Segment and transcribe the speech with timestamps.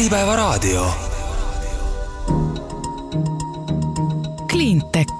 [0.00, 0.86] Äripäevaraadio.
[4.50, 5.10] Cleantech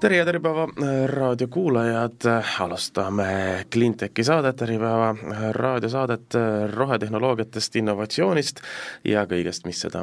[0.00, 2.26] tere ja Äripäeva äh, raadiokuulajad,
[2.60, 3.26] alustame
[3.72, 8.62] Cleantechi saadet, Äripäeva äh, raadiosaadet äh, rohetehnoloogiatest, innovatsioonist
[9.04, 10.02] ja kõigest, mis seda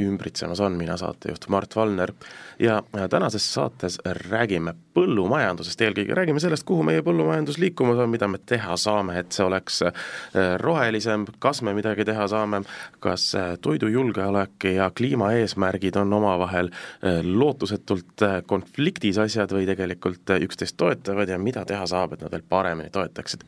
[0.00, 2.12] ümbritsemas on, mina saatejuht Mart Valner.
[2.58, 8.40] ja tänases saates räägime põllumajandusest, eelkõige räägime sellest, kuhu meie põllumajandus liikumas on, mida me
[8.40, 9.82] teha saame, et see oleks
[10.62, 12.62] rohelisem, kas me midagi teha saame,
[13.04, 13.28] kas
[13.62, 16.70] toidujulgeolek ja kliimaeesmärgid on omavahel
[17.26, 22.44] lootusetult konfliktis asjad, või tegelikult äh, üksteist toetavad ja mida teha saab, et nad veel
[22.48, 23.44] paremini toetaksid.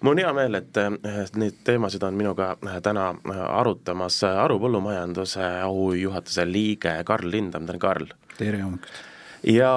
[0.00, 0.92] mul on hea meel, et äh,
[1.40, 3.12] neid teemasid on minuga äh, täna
[3.48, 8.14] arutamas Aru põllumajanduse aujuhatuse liige Karl Lindam, tere Karl!
[8.38, 9.13] tere hommikust!
[9.46, 9.72] Ja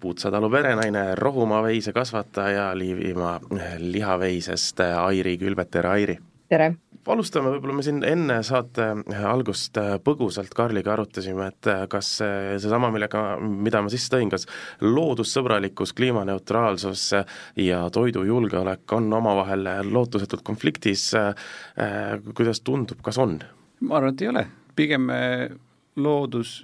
[0.00, 3.40] Puutsatalu perenaine, Rohumaa veisekasvataja Liivimaa
[3.78, 6.18] lihaveisest Airi Külvet, tere Airi!
[6.48, 6.74] tere!
[7.10, 8.84] alustame, võib-olla me siin enne saate
[9.26, 14.44] algust põgusalt Karliga arutasime, et kas seesama, millega, mida ma sisse tõin, kas
[14.84, 17.06] loodussõbralikkus, kliimaneutraalsus
[17.64, 21.08] ja toidujulgeolek on omavahel lootusetult konfliktis,
[22.36, 23.40] kuidas tundub, kas on?
[23.80, 24.46] ma arvan, et ei ole,
[24.76, 25.10] pigem
[25.96, 26.60] loodus,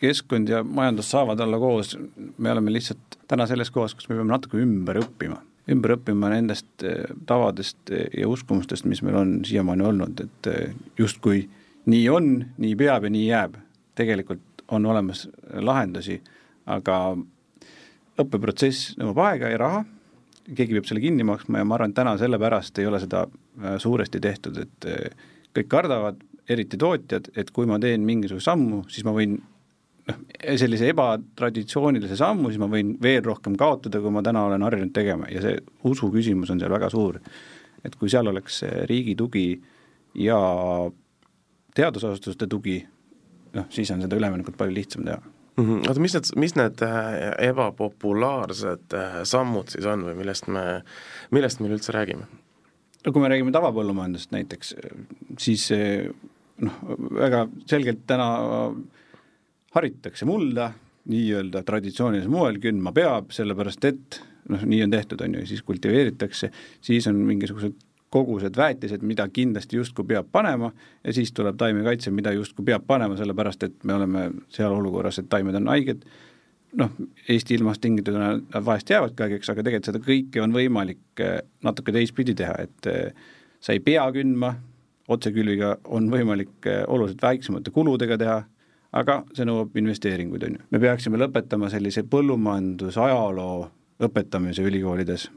[0.00, 1.96] keskkond ja majandus saavad olla koos,
[2.38, 5.38] me oleme lihtsalt täna selles kohas, kus me peame natuke ümber õppima.
[5.72, 10.76] Ümber õppima nendest eh, tavadest eh, ja uskumustest, mis meil on siiamaani olnud, et eh,
[10.98, 11.46] justkui
[11.90, 12.30] nii on,
[12.62, 13.56] nii peab ja nii jääb.
[13.96, 15.22] tegelikult on olemas
[15.64, 16.18] lahendusi,
[16.66, 17.16] aga
[18.20, 19.84] õppeprotsess nõuab aega ja raha,
[20.46, 23.24] keegi peab selle kinni maksma ja ma arvan, täna sellepärast ei ole seda
[23.80, 24.88] suuresti tehtud, et
[25.56, 29.38] kõik kardavad, eriti tootjad, et kui ma teen mingisuguse sammu, siis ma võin
[30.10, 30.22] noh,
[30.58, 35.30] sellise ebatraditsioonilise sammu, siis ma võin veel rohkem kaotada, kui ma täna olen harjunud tegema
[35.32, 37.20] ja see usu küsimus on seal väga suur.
[37.84, 39.62] et kui seal oleks riigi tugi
[40.18, 40.38] ja
[41.76, 42.80] teadusasutuste tugi,
[43.54, 45.64] noh, siis on seda üleminekut palju lihtsam teha mm.
[45.64, 45.88] -hmm.
[45.88, 50.82] oota, mis need, mis need äh, ebapopulaarsed äh, sammud siis on või millest me,
[51.30, 52.26] millest me üldse räägime?
[53.06, 54.74] no kui me räägime tavapõllumajandusest näiteks,
[55.38, 55.70] siis
[56.58, 56.78] noh,
[57.20, 58.28] väga selgelt täna
[59.76, 60.70] haritakse mulda
[61.06, 64.20] nii-öelda traditsioonilisel moel, kündma peab, sellepärast et
[64.50, 66.50] noh, nii on tehtud, on ju, siis kultiveeritakse,
[66.84, 67.76] siis on mingisugused
[68.10, 70.70] kogused väetised, mida kindlasti justkui peab panema
[71.04, 75.28] ja siis tuleb taimekaitse, mida justkui peab panema, sellepärast et me oleme seal olukorras, et
[75.30, 76.06] taimed on haiged,
[76.80, 76.94] noh,
[77.28, 81.94] Eesti ilmast tingituna nad vahest jäävadki haigeks, aga tegelikult seda kõike on võimalik eh, natuke
[81.94, 83.28] teistpidi teha, et eh,
[83.60, 84.54] sa ei pea kündma,
[85.12, 88.38] otsekülviga on võimalik eh, oluliselt väiksemate kuludega teha,
[88.96, 90.64] aga see nõuab investeeringuid, on ju.
[90.70, 93.58] me peaksime lõpetama sellise põllumajandusajaloo
[94.06, 95.28] õpetamise ülikoolides,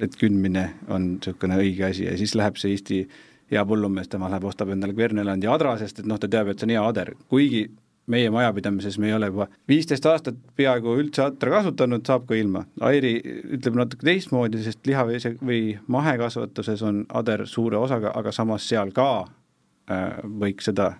[0.00, 3.02] et kündmine on niisugune õige asi ja siis läheb see Eesti
[3.50, 6.68] hea põllumees, tema läheb, ostab endale Kvernelandi adra, sest et noh, ta teab, et see
[6.68, 7.66] on hea ader, kuigi
[8.08, 12.64] meie majapidamises me ei ole juba viisteist aastat peaaegu üldse atra kasutanud, saab ka ilma.
[12.88, 13.14] Airi
[13.56, 19.10] ütleb natuke teistmoodi, sest lihaveise või mahekasvatuses on ader suure osaga, aga samas seal ka
[19.24, 20.94] äh, võiks seda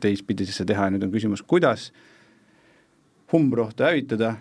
[0.00, 1.90] teistpidisesse teha ja nüüd on küsimus, kuidas
[3.34, 4.34] umbrohtu hävitada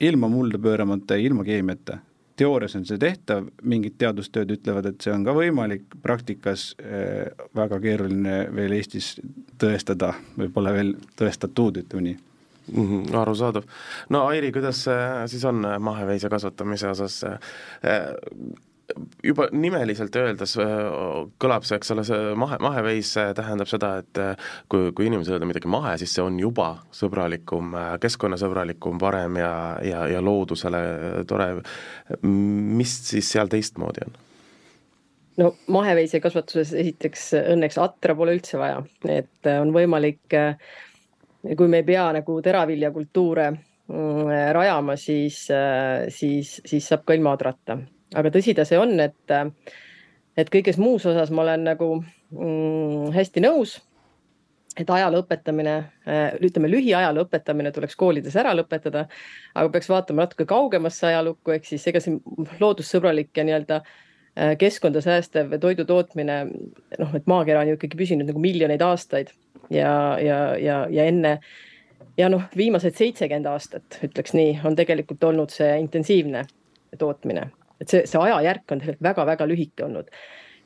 [0.00, 1.98] ilma mulda pööramata ja ilma keemiata.
[2.36, 7.78] teoorias on see tehtav, mingid teadustööd ütlevad, et see on ka võimalik, praktikas äh, väga
[7.80, 9.12] keeruline veel Eestis
[9.58, 12.88] tõestada või pole veel tõestatud, ütleme nii mm.
[12.88, 13.64] -hmm, arusaadav.
[14.10, 14.84] no Airi, kuidas
[15.26, 17.38] siis on maheveise kasvatamise osas äh,
[19.24, 20.68] juba nimeliselt öeldes äh,
[21.40, 25.48] kõlab see, eks ole, see mahe, maheveis tähendab seda, et äh, kui, kui inimesele öelda
[25.48, 30.84] midagi mahe, siis see on juba sõbralikum, äh, keskkonnasõbralikum, parem ja, ja, ja loodusele
[31.28, 31.48] tore.
[32.24, 34.20] mis siis seal teistmoodi on?
[35.40, 40.36] no maheveisekasvatuses esiteks õnneks atra pole üldse vaja, et on võimalik,
[41.56, 45.40] kui me ei pea nagu teraviljakultuure mm, rajama, siis,
[46.14, 47.80] siis, siis saab ka ilma adrata
[48.14, 49.34] aga tõsi ta see on, et,
[50.36, 53.80] et kõiges muus osas ma olen nagu mm, hästi nõus.
[54.74, 55.74] et ajaloo õpetamine,
[56.42, 59.04] ütleme lühiajaloo õpetamine tuleks koolides ära lõpetada,
[59.54, 62.16] aga peaks vaatama natuke kaugemasse ajalukku, ehk siis ega see
[62.58, 66.40] loodussõbralik ja nii-öelda äh, keskkonda säästev toidu tootmine,
[66.98, 69.30] noh, et maakera on ju ikkagi püsinud nagu miljoneid aastaid
[69.70, 71.38] ja, ja, ja, ja enne
[72.18, 76.44] ja noh, viimased seitsekümmend aastat, ütleks nii, on tegelikult olnud see intensiivne
[76.98, 77.46] tootmine
[77.80, 80.10] et see, see ajajärk on tegelikult väga-väga lühike olnud.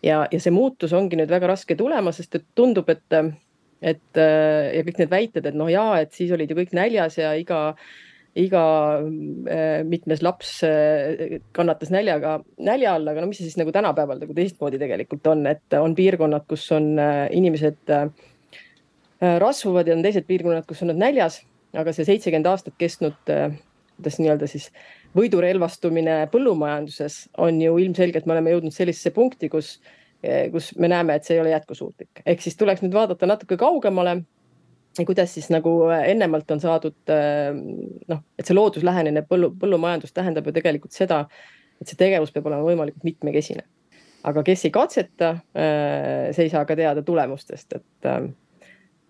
[0.03, 3.21] ja, ja see muutus ongi nüüd väga raske tulema, sest et tundub, et,
[3.83, 7.33] et ja kõik need väited, et noh, jaa, et siis olid ju kõik näljas ja
[7.39, 7.73] iga
[8.39, 8.63] iga
[9.89, 10.59] mitmes laps
[11.57, 15.47] kannatas näljaga, nälja all, aga no mis see siis nagu tänapäeval nagu teistmoodi tegelikult on,
[15.51, 16.93] et on piirkonnad, kus on
[17.35, 17.95] inimesed
[19.43, 21.41] rasvuvad ja on teised piirkonnad, kus on nad näljas,
[21.77, 24.69] aga see seitsekümmend aastat kestnud, kuidas nii-öelda siis
[25.17, 29.79] võidurelvastumine põllumajanduses on ju ilmselgelt, me oleme jõudnud sellisesse punkti, kus
[30.53, 32.23] kus me näeme, et see ei ole jätkusuutlik.
[32.27, 34.17] ehk siis tuleks nüüd vaadata natuke kaugemale,
[35.07, 37.53] kuidas siis nagu eh, ennemalt on saadud eh,
[38.09, 41.21] noh, et see looduslähenine põllu, põllumajandus tähendab ju tegelikult seda,
[41.79, 43.63] et see tegevus peab olema võimalikult mitmekesine.
[44.27, 48.33] aga kes ei katseta, see ei saa ka teada tulemustest, et,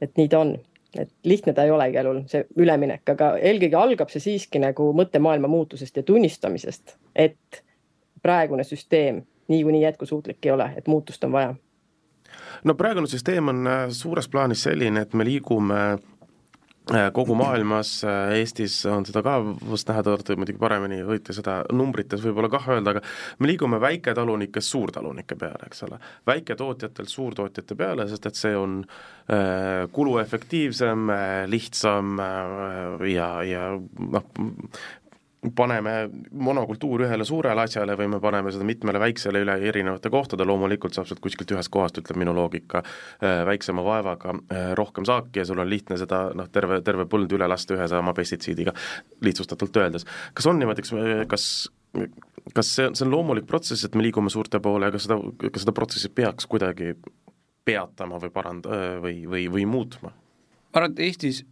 [0.05, 0.53] et nii ta on
[0.97, 4.91] et lihtne ta ei ole igal juhul, see üleminek, aga eelkõige algab see siiski nagu
[4.97, 7.63] mõttemaailma muutusest ja tunnistamisest, et
[8.23, 11.55] praegune süsteem niikuinii jätkusuutlik ei ole, et muutust on vaja.
[12.65, 15.99] no praegune süsteem on äh, suures plaanis selline, et me liigume
[17.13, 21.61] kogu maailmas, äh, Eestis on seda ka vast näha, te olete muidugi paremini, võite seda
[21.75, 23.03] numbrites võib-olla kah öelda, aga
[23.39, 25.99] me liigume väiketalunikest suurtalunike peale, eks ole.
[26.27, 34.33] väiketootjatelt suurtootjate peale, sest et see on äh, kuluefektiivsem äh,, lihtsam äh, ja, ja noh,
[35.55, 40.97] paneme monokultuur ühele suurele asjale või me paneme seda mitmele väiksele üle erinevate kohtade, loomulikult
[40.97, 42.83] saab sealt kuskilt ühest kohast, ütleb minu loogika,
[43.23, 47.33] äh, väiksema vaevaga äh, rohkem saaki ja sul on lihtne seda noh, terve, terve põld
[47.35, 48.75] üle lasta ühe sama pestitsiidiga,
[49.25, 50.07] lihtsustatult öeldes.
[50.35, 50.87] kas on niimoodi,
[51.31, 51.47] kas
[52.55, 55.75] kas see, see on loomulik protsess, et me liigume suurte poole, kas seda, kas seda
[55.77, 56.95] protsessi peaks kuidagi
[57.69, 60.13] peatama või paranda- või, või, või muutma?
[60.13, 61.45] ma arvan, et Eestis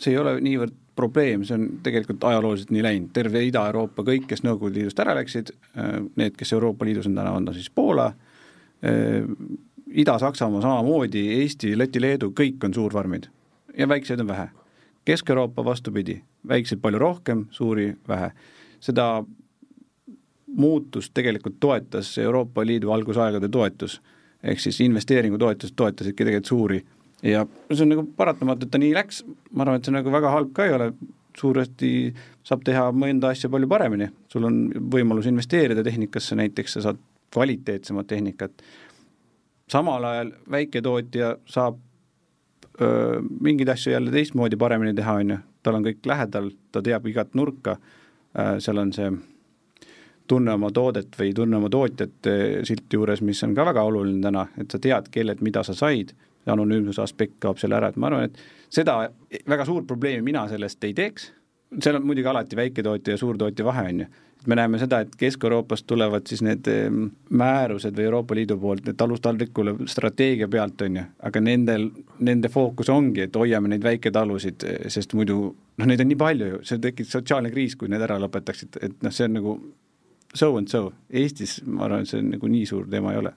[0.00, 4.44] see ei ole niivõrd probleem, see on tegelikult ajalooliselt nii läinud, terve Ida-Euroopa, kõik, kes
[4.44, 8.10] Nõukogude Liidust ära läksid, äh, need, kes Euroopa Liidus on täna, on ta siis Poola,
[8.84, 9.28] äh,
[9.92, 13.28] Ida-Saksamaa samamoodi, Eesti, Läti, Leedu, kõik on suurfarmid
[13.78, 14.48] ja väikseid on vähe.
[15.04, 18.30] Kesk-Euroopa vastupidi, väikseid palju rohkem, suuri vähe.
[18.82, 19.24] seda
[20.56, 24.02] muutust tegelikult toetas Euroopa Liidu algusaegade toetus,
[24.42, 26.82] ehk siis investeeringutoetused toetasidki tegelikult suuri
[27.22, 29.22] ja see on nagu paratamatu, et ta nii läks,
[29.52, 30.90] ma arvan, et see nagu väga halb ka ei ole,
[31.38, 31.92] suuresti
[32.44, 34.58] saab teha mõnda asja palju paremini, sul on
[34.92, 37.00] võimalus investeerida tehnikasse näiteks, sa saad
[37.32, 38.64] kvaliteetsemat tehnikat,
[39.72, 41.78] samal ajal väiketootja saab
[42.80, 47.06] öö, mingeid asju jälle teistmoodi paremini teha, on ju, tal on kõik lähedal, ta teab
[47.08, 47.78] igat nurka,
[48.32, 49.08] seal on see
[50.28, 52.28] tunne oma toodet või tunne oma tootjat
[52.64, 56.14] silti juures, mis on ka väga oluline täna, et sa tead, kellelt mida sa said
[56.42, 58.98] see anonüümsuse aspekt kaob selle ära, et ma arvan, et seda
[59.48, 61.30] väga suurt probleemi mina sellest ei teeks,
[61.80, 64.06] seal on muidugi alati väiketootja ja suurtootja vahe, on ju.
[64.42, 68.82] et me näeme seda, et Kesk-Euroopast tulevad siis need ehm, määrused või Euroopa Liidu poolt,
[68.86, 71.86] need talust-taldrikule strateegia pealt, on ju, aga nendel,
[72.18, 76.60] nende fookus ongi, et hoiame neid väiketalusid, sest muidu noh, neid on nii palju ju,
[76.66, 79.56] see tekiks sotsiaalne kriis, kui need ära lõpetaksid, et noh, see on nagu
[80.34, 83.34] so and so, Eestis ma arvan, see on nagu nii suur teema ei ole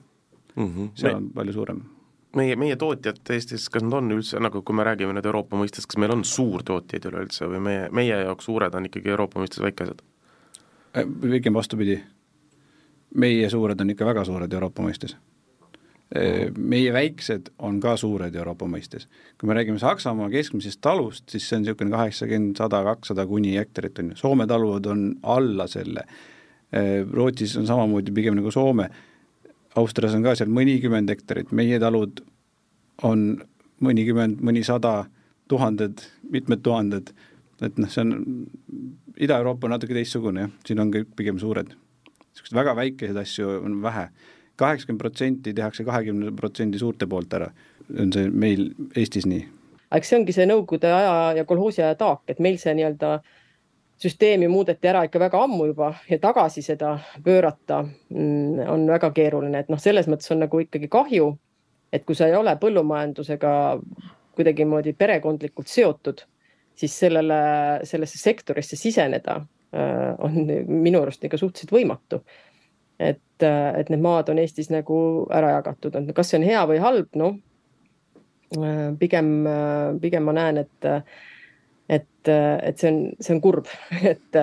[0.56, 0.66] mm.
[0.66, 0.90] -hmm.
[0.94, 1.82] seal on palju suurem
[2.38, 5.86] meie, meie tootjad Eestis, kas nad on üldse nagu, kui me räägime nüüd Euroopa mõistes,
[5.88, 10.02] kas meil on suurtootjaid üleüldse või meie, meie jaoks suured on ikkagi Euroopa mõistes väikesed?
[10.96, 11.98] Äh, pigem vastupidi,
[13.16, 15.16] meie suured on ikka väga suured Euroopa mõistes.
[16.16, 19.08] Äh, meie väiksed on ka suured Euroopa mõistes.
[19.38, 23.98] kui me räägime Saksamaa keskmisest talust, siis see on niisugune kaheksakümmend, sada, kakssada kuni hektarit
[23.98, 26.06] on ju, Soome talud on alla selle.
[26.72, 28.90] Äh, Rootsis on samamoodi pigem nagu Soome
[29.76, 32.22] Austrias on ka seal mõnikümmend hektarit, meie talud
[33.04, 33.26] on
[33.84, 35.04] mõnikümmend, mõnisada,
[35.52, 36.00] tuhanded,
[36.32, 37.12] mitmed tuhanded,
[37.64, 38.14] et noh, see on,
[39.16, 41.74] Ida-Euroopa on natuke teistsugune jah, siin on kõik pigem suured.
[42.26, 44.08] niisuguseid väga väikeseid asju on vähe.
[44.56, 47.50] kaheksakümmend protsenti tehakse kahekümne protsendi suurte poolt ära,
[48.00, 49.46] on see meil Eestis nii.
[49.92, 53.34] eks see ongi see Nõukogude aja ja kolhoosi aja taak, et meil see nii-öelda äh,
[54.02, 59.64] süsteemi muudeti ära ikka väga ammu juba ja tagasi seda pöörata mm, on väga keeruline,
[59.64, 61.30] et noh, selles mõttes on nagu ikkagi kahju,
[61.92, 63.52] et kui sa ei ole põllumajandusega
[64.36, 66.20] kuidagimoodi perekondlikult seotud,
[66.76, 67.38] siis sellele,
[67.88, 72.20] sellesse sektorisse siseneda äh, on minu arust ikka suhteliselt võimatu.
[73.00, 74.98] et, äh, et need maad on Eestis nagu
[75.32, 77.38] ära jagatud, kas see on hea või halb, noh
[78.60, 79.32] äh, pigem,
[80.00, 80.92] pigem ma näen, et
[82.28, 83.68] et, see on, see on kurb,
[84.12, 84.38] et,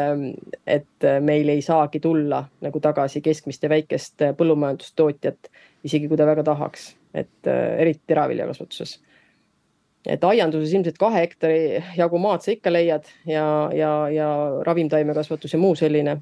[0.68, 5.50] et meil ei saagi tulla nagu tagasi keskmist ja väikest põllumajandustootjat,
[5.88, 9.00] isegi kui ta väga tahaks, et eriti teraviljakasvatuses.
[10.08, 14.30] et aianduses ilmselt kahe hektari jagu maad sa ikka leiad ja, ja, ja
[14.68, 16.18] ravimtaimekasvatus ja muu selline.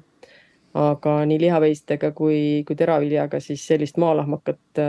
[0.74, 4.82] aga nii lihaveistega kui, kui teraviljaga siis sellist maalahmakat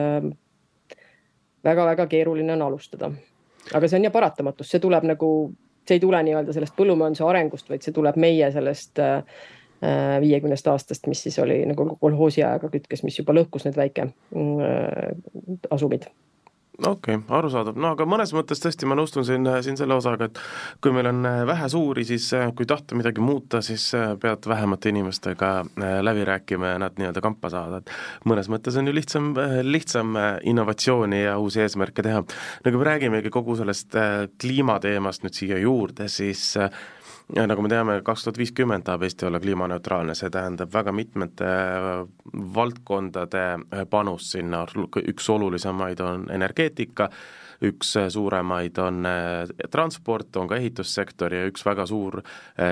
[1.63, 3.11] väga-väga keeruline on alustada.
[3.73, 5.27] aga see on ja paratamatus, see tuleb nagu
[5.87, 9.01] see ei tule nii-öelda sellest põllumajanduse arengust, vaid see tuleb meie sellest
[10.23, 14.05] viiekümnest aastast, mis siis oli nagu kolhoosi ajaga kütkes, mis juba lõhkus need väike
[15.75, 16.07] asumid
[16.81, 20.39] okei okay,, arusaadav, no aga mõnes mõttes tõesti ma nõustun siin, siin selle osaga, et
[20.81, 24.47] kui meil on äh, vähe suuri, siis äh, kui tahta midagi muuta, siis äh, pead
[24.49, 25.51] vähemate inimestega
[26.03, 27.93] läbi rääkima ja nad nii-öelda kampa saada, et
[28.29, 29.31] mõnes mõttes on ju lihtsam,
[29.67, 30.17] lihtsam
[30.49, 32.23] innovatsiooni ja uusi eesmärke teha.
[32.23, 33.93] no kui me räägimegi kogu sellest
[34.41, 36.55] kliimateemast nüüd siia juurde, siis
[37.35, 41.47] ja nagu me teame, kaks tuhat viiskümmend tahab Eesti olla kliimaneutraalne, see tähendab väga mitmete
[41.47, 41.93] äh,
[42.55, 44.65] valdkondade äh, panust sinna,
[45.07, 47.09] üks olulisemaid on energeetika,
[47.63, 49.07] üks äh, suuremaid on
[49.71, 52.21] transport, on ka ehitussektor ja üks väga suur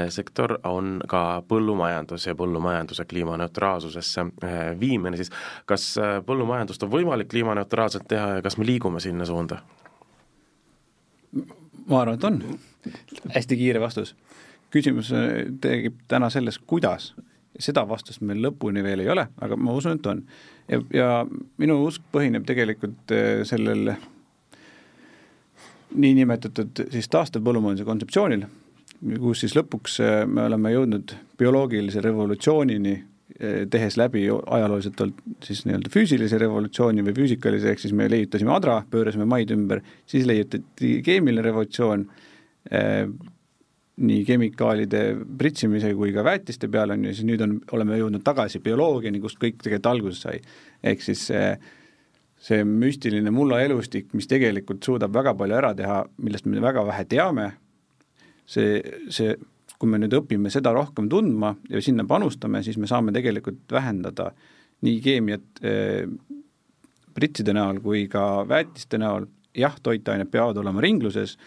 [0.09, 4.25] sektor on ka põllumajandus ja põllumajanduse kliimaneutraalsusesse
[4.79, 5.31] viimine, siis
[5.65, 5.93] kas
[6.25, 9.61] põllumajandust on võimalik kliimaneutraalselt teha ja kas me liigume sinna suunda?
[11.87, 12.43] ma arvan, et on.
[13.31, 14.15] hästi kiire vastus
[14.71, 15.11] küsimus
[15.61, 17.13] tekib täna selles, kuidas.
[17.61, 20.23] seda vastust meil lõpuni veel ei ole, aga ma usun, et on.
[20.71, 21.09] ja, ja
[21.61, 23.93] minu usk põhineb tegelikult äh, sellel
[25.91, 28.45] niinimetatud siis taastev põllumajanduse kontseptsioonil,
[29.19, 32.99] kus siis lõpuks äh, me oleme jõudnud bioloogilise revolutsioonini,
[33.73, 34.99] tehes läbi ajalooliselt
[35.41, 40.27] siis nii-öelda füüsilise revolutsiooni või füüsikalise, ehk siis me leiutasime adra, pöörasime maid ümber, siis
[40.29, 42.03] leiutati keemiline revolutsioon,
[44.01, 45.01] nii kemikaalide
[45.37, 49.39] pritsimise kui ka väetiste peale, on ju, siis nüüd on, oleme jõudnud tagasi bioloogiani, kust
[49.41, 50.41] kõik tegelikult alguse sai.
[50.83, 51.51] ehk siis see,
[52.41, 57.05] see müstiline mulla elustik, mis tegelikult suudab väga palju ära teha, millest me väga vähe
[57.09, 57.47] teame,
[58.45, 59.35] see, see,
[59.77, 64.31] kui me nüüd õpime seda rohkem tundma ja sinna panustame, siis me saame tegelikult vähendada
[64.85, 66.05] nii keemiat eh,
[67.13, 69.27] pritside näol kui ka väetiste näol,
[69.57, 71.37] jah, toitained peavad olema ringluses,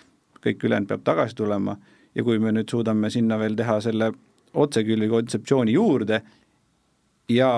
[0.45, 1.77] kõik ülejäänud peab tagasi tulema
[2.15, 4.13] ja kui me nüüd suudame sinna veel teha selle
[4.55, 6.21] otsekülvi kontseptsiooni juurde
[7.33, 7.51] ja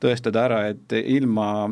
[0.00, 1.68] tõestada ära, et ilma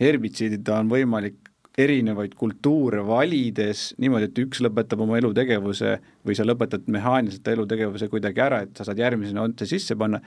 [0.00, 1.46] herbitsiidita on võimalik
[1.76, 8.42] erinevaid kultuure valides niimoodi, et üks lõpetab oma elutegevuse või sa lõpetad mehaaniliselt elutegevuse kuidagi
[8.42, 10.22] ära, et sa saad järgmisena otse sisse panna,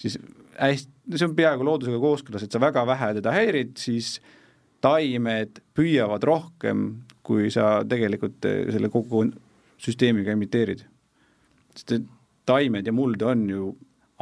[0.00, 0.16] siis
[0.56, 4.16] hästi, see on peaaegu loodusega kooskõlas, et sa väga vähe teda häirid, siis
[4.84, 6.86] taimed püüavad rohkem,
[7.24, 9.26] kui sa tegelikult selle kogu
[9.84, 10.84] süsteemiga imiteerid.
[11.74, 12.08] sest et
[12.46, 13.70] taimed ja muld on ju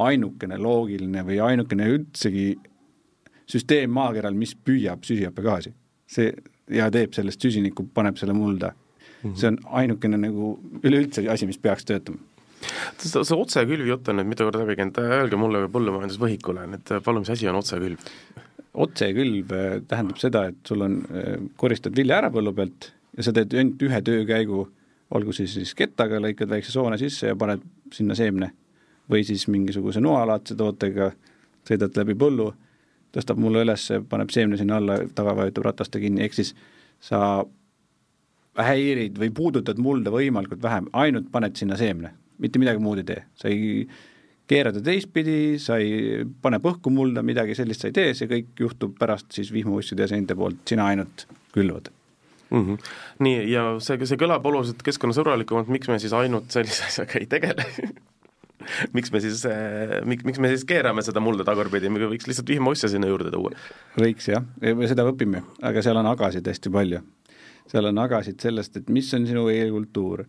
[0.01, 2.47] ainukene loogiline või ainukene üldsegi
[3.49, 5.73] süsteem maakeral, mis püüab süsihappegaasi.
[6.07, 6.33] see
[6.69, 9.29] ja teeb sellest süsinikku, paneb selle mulda mm.
[9.29, 9.35] -hmm.
[9.35, 12.19] see on ainukene nagu üleüldse asi, mis peaks töötama
[12.97, 17.23] see, see otsekülvi jutt on nüüd mitu korda läbi käinud, öelge mulle põllumajandusvõhikule, et palun,
[17.25, 18.11] mis asi on otsekülv?
[18.73, 23.33] otsekülv äh, tähendab seda, et sul on, äh, koristad vilja ära põllu pealt ja sa
[23.35, 24.63] teed ainult ühe töökäigu
[25.13, 28.51] olgu siis siis kettaga, lõikad väikse soone sisse ja paned sinna seemne.
[29.11, 31.09] või siis mingisuguse noalaadse tootega
[31.67, 32.45] sõidad läbi põllu,
[33.11, 36.53] tõstab mulle üles, paneb seemne sinna alla, taga vajutab rataste kinni, ehk siis
[37.03, 37.43] sa
[38.55, 43.25] häirid või puudutad mulda võimalikult vähem, ainult paned sinna seemne, mitte midagi muud ei tee,
[43.35, 43.83] sa ei
[44.47, 48.63] keera ta teistpidi, sa ei pane põhku mulda, midagi sellist sa ei tee, see kõik
[48.63, 51.91] juhtub pärast siis vihmausside ja seinte poolt, sina ainult külvad
[52.49, 52.63] mm.
[52.63, 52.95] -hmm.
[53.25, 57.67] nii, ja see, see kõlab oluliselt keskkonnasõbralikumalt, miks me siis ainult sellise asjaga ei tegele
[58.93, 62.49] miks me siis äh,, miks, miks me siis keerame seda mulda tagurpidi, me võiks lihtsalt
[62.49, 63.53] vihmausse sinna juurde tuua.
[63.99, 67.03] võiks jah, me seda õpime, aga seal on agasid hästi palju.
[67.71, 70.25] seal on agasid sellest, et mis on sinu eelkultuur,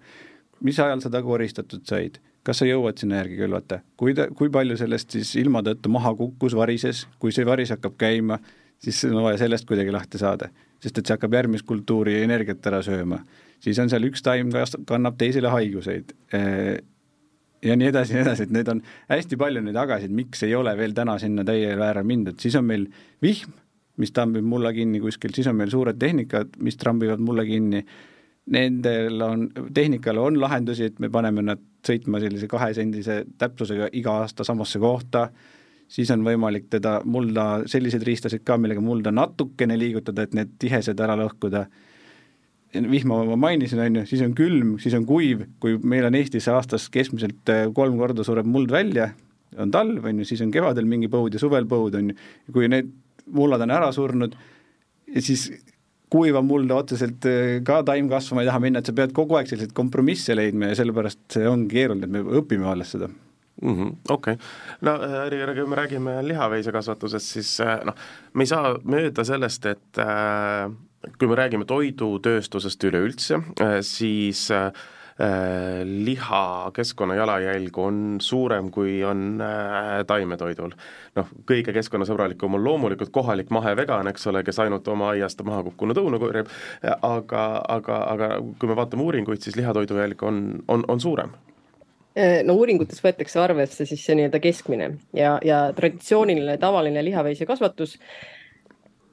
[0.64, 4.76] mis ajal seda koristatud said, kas sa jõuad sinna järgi külvata, kui ta, kui palju
[4.80, 8.38] sellest siis ilma tõttu maha kukkus, varises, kui see varis hakkab käima,
[8.82, 10.50] siis on vaja sellest kuidagi lahti saada
[10.84, 13.22] sest et see hakkab järgmist kultuuri energiat ära sööma.
[13.64, 14.52] siis on seal üks taim,
[14.86, 16.12] kannab teisele haiguseid
[17.64, 20.54] ja nii edasi ja nii edasi, et need on hästi palju neid agasid, miks ei
[20.56, 22.86] ole veel täna sinna täiel määral mindud, siis on meil
[23.24, 23.54] vihm,
[24.00, 27.84] mis tambib mulla kinni kuskil, siis on meil suured tehnikad, mis trambivad mulla kinni,
[28.54, 34.44] nendel on, tehnikal on lahendusi, et me paneme nad sõitma sellise kahesendise täpsusega iga aasta
[34.44, 35.28] samasse kohta,
[35.88, 41.00] siis on võimalik teda mulda, selliseid riistasid ka, millega mulda natukene liigutada, et need tihesed
[41.00, 41.66] ära lõhkuda.
[42.74, 46.48] vihma ma mainisin, on ju, siis on külm, siis on kuiv, kui meil on Eestis
[46.48, 49.12] aastas keskmiselt äh, kolm korda sureb muld välja,
[49.58, 52.16] on talv, on ju, siis on kevadel mingi põud ja suvel põud, on ju,
[52.52, 52.90] kui need
[53.30, 54.34] mullad on ära surnud,
[55.18, 55.50] siis
[56.10, 59.50] kuiva mulda otseselt äh, ka taim kasvama ei taha minna, et sa pead kogu aeg
[59.50, 63.12] selliseid kompromisse leidma ja sellepärast see ongi keeruline, et me õpime alles seda
[63.64, 63.96] mm -hmm,.
[64.08, 64.46] okei okay.,
[64.80, 67.94] no äh, kui me räägime lihaveisekasvatusest, siis äh, noh,
[68.32, 70.72] me ei saa mööda sellest, et äh,
[71.18, 73.40] kui me räägime toidutööstusest üleüldse,
[73.80, 74.48] siis
[75.84, 79.38] liha keskkonna jalajälg on suurem, kui on
[80.06, 80.72] taimetoidul.
[81.14, 85.96] noh, kõige keskkonnasõbralikum on loomulikult kohalik mahevegan, eks ole, kes ainult oma aiast maha kukkunud
[86.02, 86.48] õunu korjab,
[87.02, 88.28] aga, aga, aga
[88.58, 91.30] kui me vaatame uuringuid, siis lihatoidu jälg on, on, on suurem
[92.46, 94.86] no uuringutes võetakse arvesse siis see nii-öelda keskmine
[95.18, 97.96] ja, ja traditsiooniline tavaline lihaveise kasvatus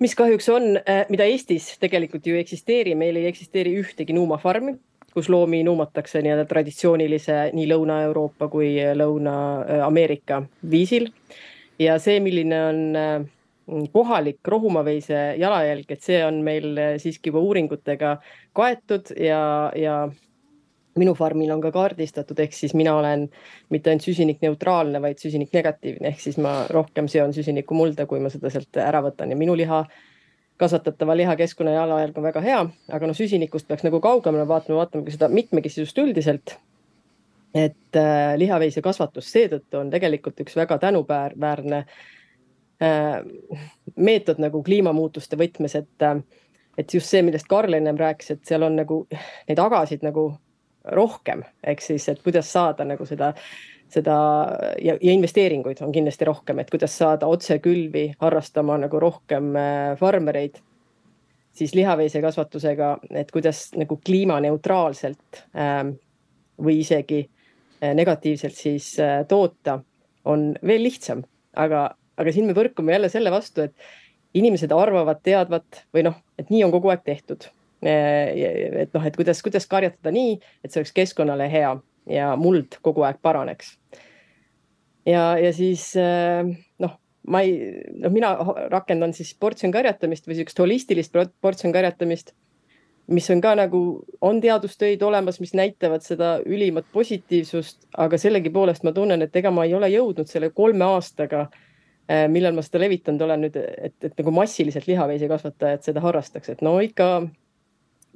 [0.02, 4.76] mis kahjuks on, äh, mida Eestis tegelikult ju ei eksisteeri, meil ei eksisteeri ühtegi nuumafarmi,
[5.14, 10.42] kus loomi nuumatakse nii-öelda traditsioonilise nii Lõuna-Euroopa kui Lõuna-Ameerika
[10.72, 11.12] viisil.
[11.80, 13.22] ja see, milline on äh,
[13.94, 18.18] kohalik rohumaveise jalajälg, et see on meil äh, siiski juba uuringutega
[18.58, 19.96] kaetud ja, ja
[21.00, 23.28] minu farmil on ka kaardistatud, ehk siis mina olen
[23.72, 28.52] mitte ainult süsinikneutraalne, vaid süsiniknegatiivne, ehk siis ma rohkem seon süsinikku mulda, kui ma seda
[28.52, 29.86] sealt ära võtan ja minu liha,
[30.62, 32.60] kasvatatava liha keskkonna jalajälg on väga hea,
[32.98, 36.58] aga noh, süsinikust peaks nagu kaugemale vaatama, vaatama ka seda mitmekesisust üldiselt.
[37.52, 41.82] et äh, lihaveise kasvatus seetõttu on tegelikult üks väga tänuväärne
[42.80, 43.18] äh,
[43.96, 46.22] meetod nagu kliimamuutuste võtmes, et äh,
[46.78, 50.30] et just see, millest Karl ennem rääkis, et seal on nagu neid agasid nagu
[50.84, 53.32] rohkem, ehk siis, et kuidas saada nagu seda,
[53.92, 54.16] seda
[54.82, 60.62] ja, ja investeeringuid on kindlasti rohkem, et kuidas saada otsekülvi harrastama nagu rohkem äh, farmereid,
[61.54, 65.96] siis lihaveisekasvatusega, et kuidas nagu kliimaneutraalselt ähm,
[66.62, 69.82] või isegi äh, negatiivselt siis äh, toota,
[70.26, 71.26] on veel lihtsam,
[71.58, 76.50] aga, aga siin me põrkume jälle selle vastu, et inimesed arvavad teadvat või noh, et
[76.54, 77.50] nii on kogu aeg tehtud
[77.82, 81.72] et noh, et kuidas, kuidas karjatada nii, et see oleks keskkonnale hea
[82.12, 83.78] ja muld kogu aeg paraneks.
[85.06, 86.94] ja, ja siis noh,
[87.28, 88.36] ma ei, noh, mina
[88.72, 92.34] rakendan siis portsjonkarjatamist või sihukest holistilist portsjonkarjatamist,
[93.12, 93.82] mis on ka nagu,
[94.22, 99.66] on teadustöid olemas, mis näitavad seda ülimat positiivsust, aga sellegipoolest ma tunnen, et ega ma
[99.66, 101.50] ei ole jõudnud selle kolme aastaga
[102.28, 106.74] millal ma seda levitanud olen nüüd, et, et nagu massiliselt lihaveisekasvatajad seda harrastaks, et no
[106.84, 107.08] ikka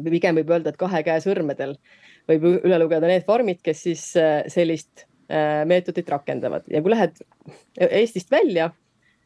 [0.03, 1.75] pigem võib öelda, et kahe käe sõrmedel
[2.29, 6.65] võib üle lugeda need farmid, kes siis äh, sellist äh, meetodit rakendavad.
[6.71, 7.21] Ja kui lähed
[7.77, 8.71] Eestist välja,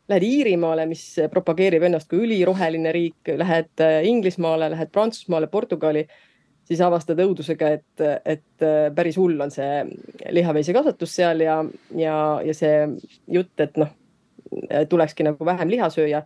[0.10, 6.06] lähed Iirimaale, mis propageerib ennast kui üliroheline riik, lähed äh, Inglismaale, lähed Prantsusmaale, Portugali,
[6.70, 9.80] siis avastad õudusega, et, et päris hull on see
[10.36, 11.56] lihaveisekasvatus seal ja,
[11.98, 12.76] ja, ja see
[13.34, 13.90] jutt, et noh,
[14.92, 16.22] tulekski nagu vähem lihasööja,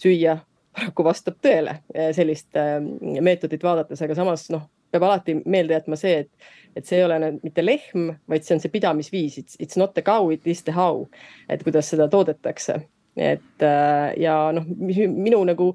[0.00, 0.36] süüa
[0.76, 2.78] paraku vastab tõele eh, sellist eh,
[3.24, 7.18] meetodit vaadates, aga samas noh, peab alati meelde jätma see, et, et see ei ole
[7.40, 10.74] mitte lehm, vaid see on see pidamisviis, it's, it's not the cow, it is the
[10.76, 11.06] how,
[11.48, 12.82] et kuidas seda toodetakse.
[13.16, 15.72] et eh, ja noh, minu nagu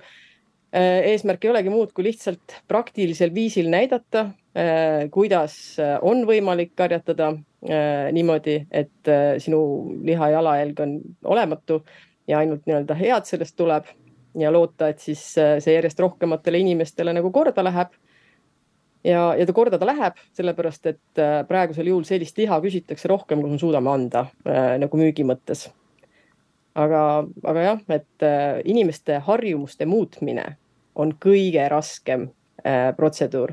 [0.71, 4.29] eesmärk ei olegi muud, kui lihtsalt praktilisel viisil näidata,
[5.11, 5.57] kuidas
[6.07, 7.33] on võimalik karjatada
[8.15, 9.11] niimoodi, et
[9.43, 9.59] sinu
[10.07, 10.93] liha jalajälg on
[11.35, 11.81] olematu
[12.31, 13.91] ja ainult nii-öelda head sellest tuleb
[14.39, 17.93] ja loota, et siis äh, see järjest rohkematele inimestele nagu korda läheb.
[19.03, 23.41] ja, ja ta korda ta läheb, sellepärast et äh, praegusel juhul sellist liha küsitakse rohkem,
[23.41, 25.69] kui me suudame anda äh, nagu müügi mõttes.
[26.75, 28.23] aga, aga jah, et
[28.65, 30.55] inimeste harjumuste muutmine
[30.95, 32.29] on kõige raskem
[32.95, 33.51] protseduur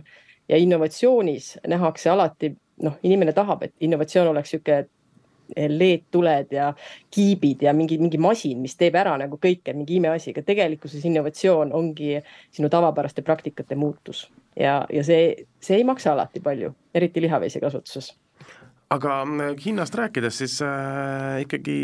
[0.48, 4.86] ja innovatsioonis nähakse alati, noh, inimene tahab, et innovatsioon oleks niisugune
[5.56, 6.72] LED-tuled ja
[7.14, 11.72] kiibid ja mingi, mingi masin, mis teeb ära nagu kõike, mingi imeasi, aga tegelikkuses innovatsioon
[11.76, 12.16] ongi
[12.54, 14.26] sinu tavapäraste praktikate muutus.
[14.58, 18.14] Ja, ja see, see ei maksa alati palju, eriti lihaveisekasvatuses
[18.94, 21.76] aga äh, hinnast rääkides, siis äh, ikkagi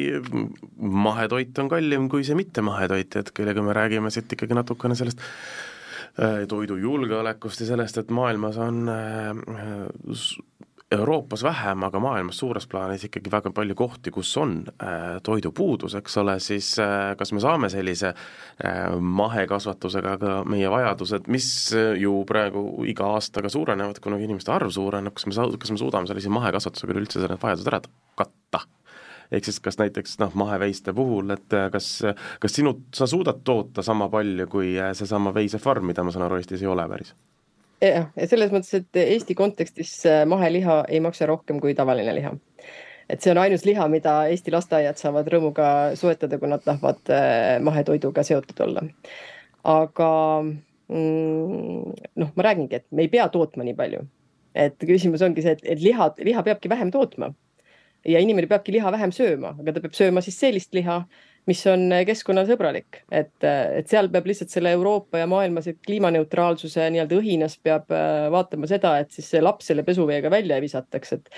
[0.80, 6.44] mahetoit on kallim kui see mittemahetoit, et kellega me räägime siit ikkagi natukene sellest äh,
[6.48, 10.24] toidujulgeolekust ja sellest, et maailmas on äh,
[10.94, 16.18] Euroopas vähem, aga maailmas suures plaanis ikkagi väga palju kohti, kus on äh, toidupuudus, eks
[16.22, 21.48] ole, siis äh, kas me saame sellise äh, mahekasvatusega ka meie vajadused, mis
[22.00, 26.10] ju praegu iga aastaga suurenevad, kuna inimeste arv suureneb, kas me saa-, kas me suudame
[26.10, 27.82] sellise mahekasvatusega üleüldse need vajadused ära
[28.20, 28.64] katta?
[29.34, 31.88] ehk siis kas näiteks noh, maheveiste puhul, et kas,
[32.40, 36.62] kas sinu, sa suudad toota sama palju kui seesama veisefarm, mida ma saan aru, Eestis
[36.62, 37.14] ei ole päris?
[37.82, 42.34] Jah, ja selles mõttes, et Eesti kontekstis äh, maheliha ei maksa rohkem kui tavaline liha.
[43.08, 45.68] et see on ainus liha, mida Eesti lasteaiad saavad rõõmuga
[46.00, 48.84] soetada, kui nad tahavad äh, mahetoiduga seotud olla.
[49.64, 50.10] aga
[50.42, 54.04] mm, noh, ma räägingi, et me ei pea tootma nii palju.
[54.54, 57.34] et küsimus ongi see, et, et liha, liha peabki vähem tootma
[58.08, 61.02] ja inimene peabki liha vähem sööma, aga ta peab sööma siis sellist liha,
[61.46, 67.18] mis on keskkonnasõbralik, et, et seal peab lihtsalt selle Euroopa ja maailma see kliimaneutraalsuse nii-öelda
[67.20, 67.92] õhinas peab
[68.32, 71.30] vaatama seda, et siis see laps selle pesuveega välja ei visataks, et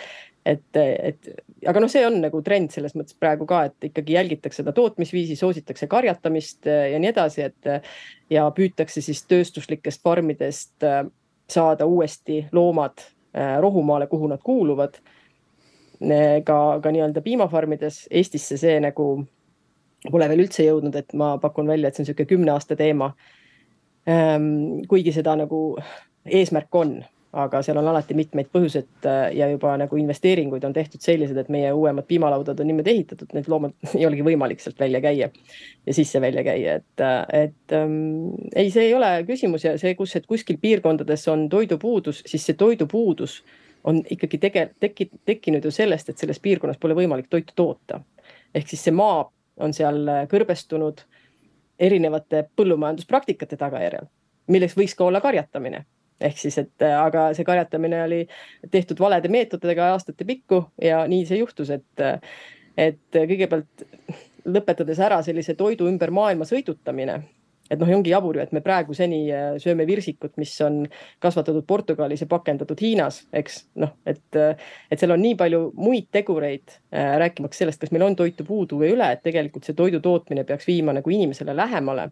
[0.47, 1.29] et, et
[1.67, 5.35] aga noh, see on nagu trend selles mõttes praegu ka, et ikkagi jälgitakse seda tootmisviisi,
[5.39, 10.87] soositakse karjatamist ja nii edasi, et ja püütakse siis tööstuslikest farmidest
[11.51, 13.03] saada uuesti loomad
[13.61, 15.01] rohumaale, kuhu nad kuuluvad
[16.47, 18.05] ka, ka nii-öelda piimafarmides.
[18.11, 19.27] Eestisse see nagu
[20.11, 23.13] pole veel üldse jõudnud, et ma pakun välja, et see on niisugune kümne aasta teema.
[24.07, 25.61] Ehm, kuigi seda nagu
[26.27, 26.99] eesmärk on,
[27.37, 31.51] aga seal on alati mitmeid põhjuseid äh, ja juba nagu investeeringuid on tehtud sellised, et
[31.53, 35.97] meie uuemad piimalaudad on niimoodi ehitatud, need loomad ei olegi võimalik sealt välja käia ja
[35.97, 40.17] sisse välja käia, et, äh, et ähm, ei, see ei ole küsimus ja see, kus,
[40.17, 43.41] et kuskil piirkondades on toidupuudus, siis see toidupuudus
[43.87, 48.01] on ikkagi tege-, teki-, tekkinud ju sellest, et selles piirkonnas pole võimalik toitu toota.
[48.55, 49.27] ehk siis see maa
[49.61, 51.03] on seal kõrbestunud
[51.79, 54.09] erinevate põllumajanduspraktikate tagajärjel,
[54.53, 55.85] milleks võiks ka olla karjatamine.
[56.21, 58.23] Ehk siis, et aga see karjatamine oli
[58.73, 62.05] tehtud valede meetoditega aastate pikku ja nii see juhtus, et,
[62.77, 63.85] et kõigepealt
[64.49, 67.19] lõpetades ära sellise toidu ümber maailma sõidutamine
[67.71, 70.85] et noh, ongi jabur ju, et me praegu seni äh, sööme virsikut, mis on
[71.23, 76.11] kasvatatud Portugalis ja pakendatud Hiinas, eks noh, et, äh, et seal on nii palju muid
[76.15, 80.03] tegureid äh,, rääkimaks sellest, kas meil on toitu puudu või üle, et tegelikult see toidu
[80.05, 82.11] tootmine peaks viima nagu inimesele lähemale.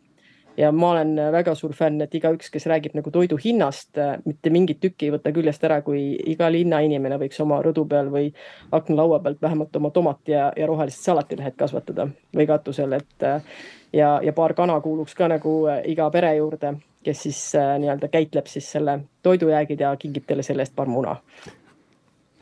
[0.56, 4.52] Ja ma olen väga suur fänn, et igaüks, kes räägib nagu toidu hinnast, äh, mitte
[4.54, 8.28] mingit tükki ei võta küljest ära, kui iga linnainimene võiks oma rõdu peal või
[8.74, 13.56] aknalaua pealt vähemalt oma tomati ja, ja rohelised salatilehed kasvatada või katusel, et äh,
[13.94, 18.48] ja, ja paar kana kuuluks ka nagu äh, iga pere juurde, kes siis nii-öelda käitleb
[18.50, 21.18] siis selle toidujäägid ja kingib teile selle eest paar muna.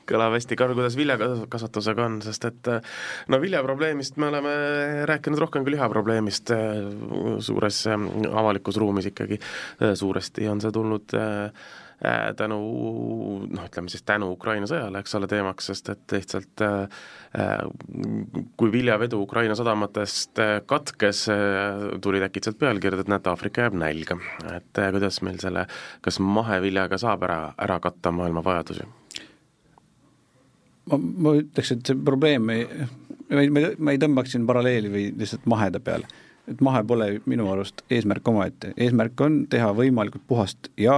[0.07, 2.71] Kõlab hästi, Karl, kuidas viljakasvatusega on, sest et
[3.31, 4.55] no viljaprobleemist me oleme
[5.09, 6.51] rääkinud rohkem kui lihaprobleemist
[7.47, 9.38] suures avalikus ruumis ikkagi,
[9.79, 11.15] suuresti on see tulnud
[12.37, 12.59] tänu
[13.47, 16.65] noh, ütleme siis tänu Ukraina sõjale, eks ole, teemaks, sest et lihtsalt
[18.59, 21.27] kui viljavedu Ukraina sadamatest katkes,
[22.03, 24.19] tulid äkitselt pealkirjad, et näete, Aafrika jääb nälga.
[24.57, 25.67] et kuidas meil selle,
[26.03, 28.88] kas maheviljaga saab ära, ära katta maailma vajadusi?
[30.91, 32.67] ma, ma ütleks, et see probleem ei,
[33.31, 36.09] ma ei, ma ei tõmbaks siin paralleeli või lihtsalt maheda peale.
[36.51, 40.97] et mahe pole minu arust eesmärk omaette, eesmärk on teha võimalikult puhast ja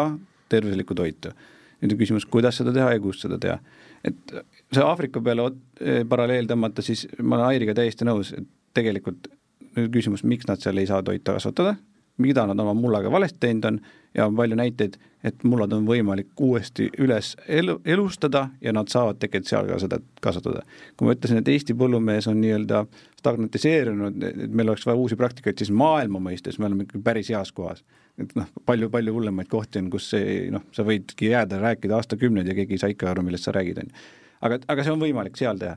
[0.55, 1.35] tervislikku toitu.
[1.83, 3.59] nüüd on küsimus, kuidas seda teha ja kus seda teha.
[4.05, 4.37] et
[4.73, 5.49] see Aafrika peale
[5.81, 9.29] eh, paralleel tõmmata, siis ma olen Airiga täiesti nõus, et tegelikult
[9.75, 11.77] nüüd küsimus, miks nad seal ei saa toitu kasvatada,
[12.19, 13.81] mida nad oma mullaga valesti teinud on
[14.15, 19.19] ja on palju näiteid, et mullad on võimalik uuesti üles elu, elustada ja nad saavad
[19.19, 20.63] tegelikult seal ka seda kasvatada.
[20.97, 22.85] kui ma ütlesin, et Eesti põllumees on nii-öelda
[23.19, 27.53] stagnatiseerunud, et meil oleks vaja uusi praktikaid, siis maailma mõistes me oleme ikka päris heas
[27.53, 27.85] kohas.
[28.19, 32.55] et noh, palju-palju hullemaid kohti on, kus see noh, sa võidki jääda, rääkida aastakümneid ja
[32.55, 34.05] keegi ei saa ikka aru, millest sa räägid, on ju.
[34.41, 35.77] aga, aga see on võimalik seal teha.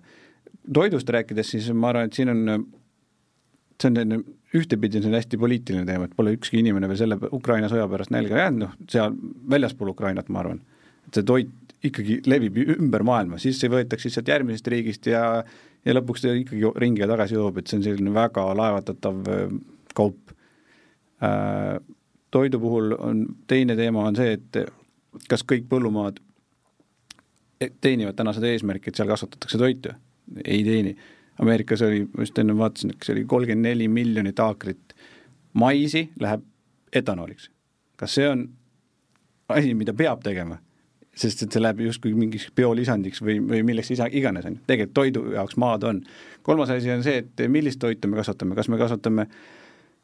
[0.74, 2.68] toidust rääkides, siis ma arvan, et siin on
[3.82, 4.20] see on selline,
[4.58, 8.14] ühtepidi on see hästi poliitiline teema, et pole ükski inimene veel selle Ukraina sõja pärast
[8.16, 9.16] nälga jäänud, noh, seal
[9.52, 10.62] väljaspool Ukrainat, ma arvan,
[11.08, 11.52] et see toit
[11.86, 15.24] ikkagi levib ümber maailma, siis see võetakse lihtsalt järgmisest riigist ja
[15.86, 19.20] ja lõpuks ta ikkagi ringi ja tagasi jõuab, et see on selline väga laevatatav
[19.96, 20.34] kaup.
[21.24, 21.78] Äh,
[22.34, 24.60] toidu puhul on, teine teema on see, et
[25.32, 26.20] kas kõik põllumaad
[27.82, 29.96] teenivad täna seda eesmärki, et seal kasvatatakse toitu?
[30.44, 30.92] ei teeni
[31.42, 34.96] Ameerikas oli, ma just enne vaatasin, kas oli kolmkümmend neli miljonit aakrit
[35.54, 36.42] maisi läheb
[36.94, 37.52] etanooliks.
[37.96, 38.50] kas see on
[39.50, 40.58] asi, mida peab tegema?
[41.18, 44.98] sest et see läheb justkui mingiks biolisandiks või, või milleks isa, iganes, on ju, tegelikult
[45.00, 46.04] toidu jaoks maad on.
[46.46, 49.26] kolmas asi on see, et millist toitu me kasvatame, kas me kasvatame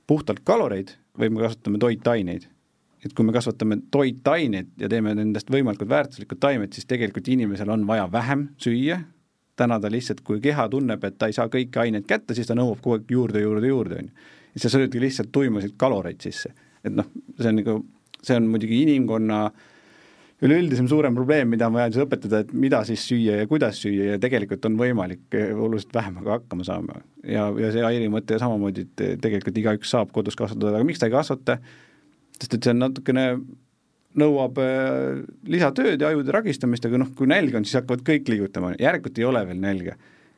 [0.10, 2.50] puhtalt kaloreid või me kasvatame toitaineid.
[3.06, 7.86] et kui me kasvatame toitaineid ja teeme nendest võimalikult väärtuslikud taimed, siis tegelikult inimesel on
[7.88, 9.02] vaja vähem süüa,
[9.60, 12.58] täna ta lihtsalt, kui keha tunneb, et ta ei saa kõiki aineid kätte, siis ta
[12.58, 14.32] nõuab kogu aeg juurde, juurde, juurde, on ju.
[14.56, 16.54] ja sa söödki lihtsalt tuimasid kaloreid sisse.
[16.84, 17.08] et noh,
[17.40, 17.78] see on nagu,
[18.22, 19.46] see on muidugi inimkonna
[20.44, 24.14] üleüldisem suurem probleem, mida on vaja siis õpetada, et mida siis süüa ja kuidas süüa
[24.14, 27.02] ja tegelikult on võimalik oluliselt vähemaga hakkama saama.
[27.24, 31.08] ja, ja see Airi mõte samamoodi, et tegelikult igaüks saab kodus kasvatada, aga miks ta
[31.08, 31.60] ei kasvata,
[32.40, 33.28] sest et see on natukene
[34.20, 38.74] nõuab äh, lisatööd ja ajude ragistamist, aga noh, kui nälg on, siis hakkavad kõik liigutama,
[38.82, 39.96] järelikult ei ole veel nälga.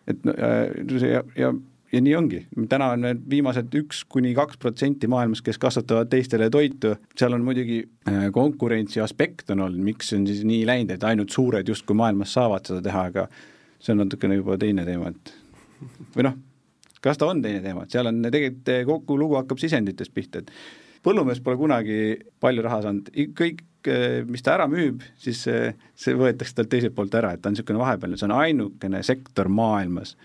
[0.07, 1.51] et äh, ja, ja,
[1.91, 6.49] ja nii ongi, täna on need viimased üks kuni kaks protsenti maailmas, kes kasvatavad teistele
[6.53, 11.07] toitu, seal on muidugi äh, konkurentsi aspekt on olnud, miks on siis nii läinud, et
[11.07, 13.27] ainult suured justkui maailmas saavad seda teha, aga
[13.79, 15.35] see on natukene juba teine teema, et
[16.15, 16.37] või noh,
[17.05, 20.51] kas ta on teine teema, et seal on tegelikult kogu lugu hakkab sisenditest pihta, et
[21.05, 21.99] põllumees pole kunagi
[22.41, 23.61] palju raha saanud, kõik,
[24.25, 27.55] mis ta ära müüb, siis see, see võetakse talt teiselt poolt ära, et ta on
[27.55, 30.15] niisugune vahepealne, see on ainukene sektor maailmas,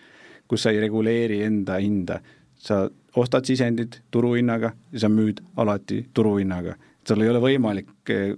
[0.49, 2.21] kus sa ei reguleeri enda hinda.
[2.61, 6.75] sa ostad sisendid turuhinnaga ja sa müüd alati turuhinnaga.
[7.09, 7.89] sul ei ole võimalik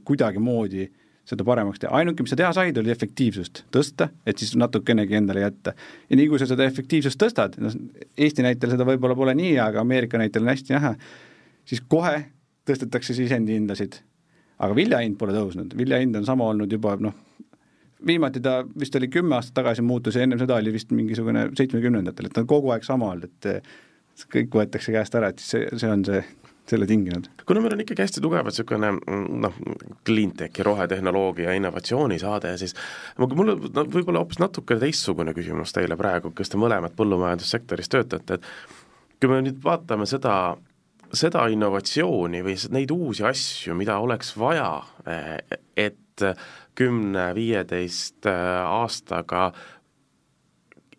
[0.05, 0.91] kuidagimoodi
[1.29, 5.45] seda paremaks teha, ainuke, mis sa teha said, oli efektiivsust tõsta, et siis natukenegi endale
[5.45, 5.75] jätta.
[6.11, 7.77] ja nii kui sa seda efektiivsust tõstad, noh
[8.19, 10.95] Eesti näitel seda võib-olla pole nii, aga Ameerika näitel on hästi näha,
[11.69, 12.25] siis kohe
[12.69, 14.01] tõstetakse sisendi hindasid.
[14.63, 17.15] aga vilja hind pole tõusnud, vilja hind on sama olnud juba noh,
[18.07, 22.27] viimati ta vist oli kümme aastat tagasi muutus ja ennem seda oli vist mingisugune seitsmekümnendatel,
[22.27, 25.91] et ta on kogu aeg sama olnud, et kõik võetakse käest ära, et see, see
[25.91, 26.23] on see
[26.69, 27.29] selle tinginud.
[27.47, 28.93] kuna meil on ikkagi hästi tugevalt niisugune
[29.43, 29.57] noh,
[30.07, 32.77] cleantechi, rohetehnoloogia, innovatsioonisaade, siis
[33.19, 38.39] mul on no, võib-olla hoopis natuke teistsugune küsimus teile praegu, kes te mõlemad põllumajandussektoris töötate,
[38.39, 40.37] et kui me nüüd vaatame seda
[41.13, 44.71] seda innovatsiooni või neid uusi asju, mida oleks vaja,
[45.77, 46.25] et
[46.79, 49.51] kümne-viieteist eh, aastaga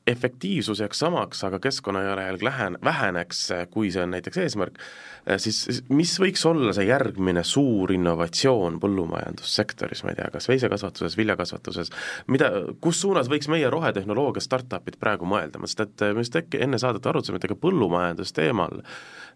[0.07, 4.79] efektiivsus jääks samaks, aga keskkonnajalajälg lähen-, väheneks, kui see on näiteks eesmärk,
[5.37, 11.91] siis mis võiks olla see järgmine suur innovatsioon põllumajandussektoris, ma ei tea, kas veisekasvatuses, viljakasvatuses,
[12.33, 12.51] mida,
[12.83, 17.05] kus suunas võiks meie rohetehnoloogia startup'id praegu mõelda, sest et me just äkki enne saadet
[17.11, 18.81] arutasime, et ega põllumajandusteemal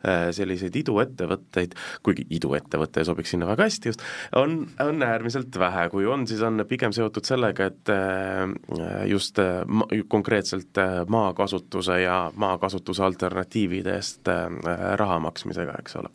[0.05, 1.71] Äh, selliseid iduettevõtteid,
[2.05, 4.03] kuigi iduettevõte sobiks sinna väga hästi just,
[4.37, 8.43] on, on äärmiselt vähe, kui on, siis on pigem seotud sellega, et äh,
[9.09, 10.77] just äh, ma, konkreetselt
[11.09, 14.29] maakasutuse ja maakasutuse alternatiivide eest
[15.01, 16.13] raha maksmisega, eks ole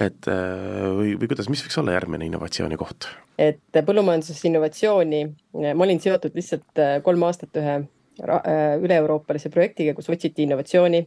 [0.00, 3.10] et või, või kuidas, mis võiks olla järgmine innovatsiooni koht?
[3.40, 5.22] et põllumajanduses innovatsiooni,
[5.62, 7.76] ma olin seotud lihtsalt kolm aastat ühe
[8.22, 11.02] üle-euroopalise projektiga, kus otsiti innovatsiooni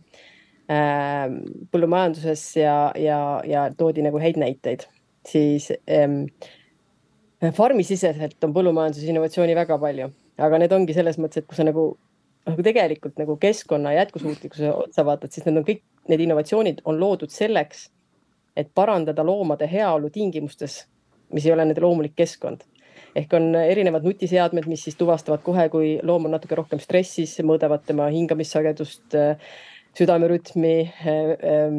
[1.72, 4.88] põllumajanduses ja, ja, ja toodi nagu häid näiteid,
[5.30, 6.24] siis ähm,
[7.54, 10.10] farmisiseselt on põllumajanduses innovatsiooni väga palju,
[10.42, 11.92] aga need ongi selles mõttes, et kui sa nagu
[12.46, 17.34] nagu tegelikult nagu keskkonna jätkusuutlikkuse otsa vaatad, siis need on kõik, need innovatsioonid on loodud
[17.34, 17.90] selleks,
[18.56, 20.84] et parandada loomade heaolu tingimustes,
[21.34, 22.64] mis ei ole nende loomulik keskkond.
[23.16, 27.86] ehk on erinevad nutiseadmed, mis siis tuvastavad kohe, kui loom on natuke rohkem stressis, mõõdavad
[27.88, 29.38] tema hingamissagedust äh,
[29.96, 31.78] südamerütmi äh,,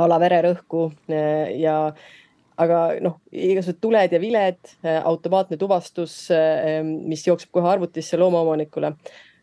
[0.00, 1.76] alavererõhku äh, ja
[2.62, 8.94] aga noh, igasugused tuled ja viled, äh, automaatne tuvastus, äh, mis jookseb kohe arvutisse loomaomanikule.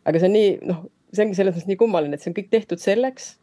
[0.06, 2.50] Aga see on nii, noh, see ongi selles mõttes nii kummaline, et see on kõik
[2.52, 3.34] tehtud selleks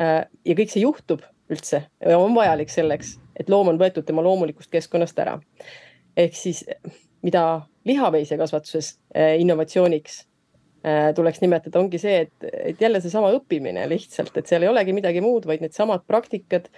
[0.00, 1.84] ja kõik see juhtub üldse,
[2.16, 5.36] on vajalik selleks, et loom on võetud tema loomulikust keskkonnast ära.
[6.16, 6.64] ehk siis
[7.22, 7.44] mida
[7.86, 8.96] lihaveisekasvatuses
[9.38, 10.24] innovatsiooniks
[10.80, 14.94] Äh, tuleks nimetada, ongi see, et, et jälle seesama õppimine lihtsalt, et seal ei olegi
[14.96, 16.70] midagi muud, vaid needsamad praktikad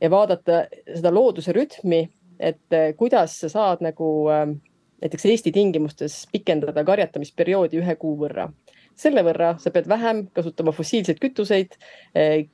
[0.00, 1.98] ja vaadata seda looduse rütmi,
[2.40, 4.46] et äh, kuidas sa saad nagu äh,
[5.00, 8.50] näiteks Eesti tingimustes pikendada karjatamisperioodi ühe kuu võrra.
[9.00, 11.76] selle võrra sa pead vähem kasutama fossiilseid kütuseid,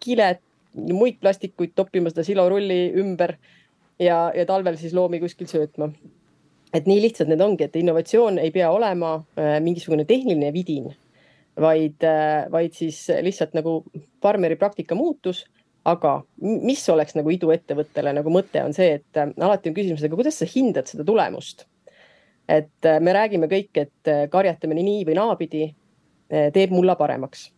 [0.01, 0.43] kilet,
[0.75, 3.35] muid plastikuid, toppima seda silorulli ümber
[3.99, 5.91] ja, ja talvel siis loomi kuskil söötma
[6.75, 10.91] et nii lihtsad need ongi, et innovatsioon ei pea olema äh, mingisugune tehniline vidin,
[11.61, 13.79] vaid, äh, vaid siis lihtsalt nagu
[14.23, 15.47] farmeri praktika muutus.
[15.87, 20.41] aga mis oleks nagu iduettevõttele nagu mõte on see, et alati on küsimus, aga kuidas
[20.41, 21.63] sa hindad seda tulemust?
[22.49, 25.65] Et me räägime kõik, et karjatamine nii või naapidi
[26.29, 27.51] teeb mulla paremaks.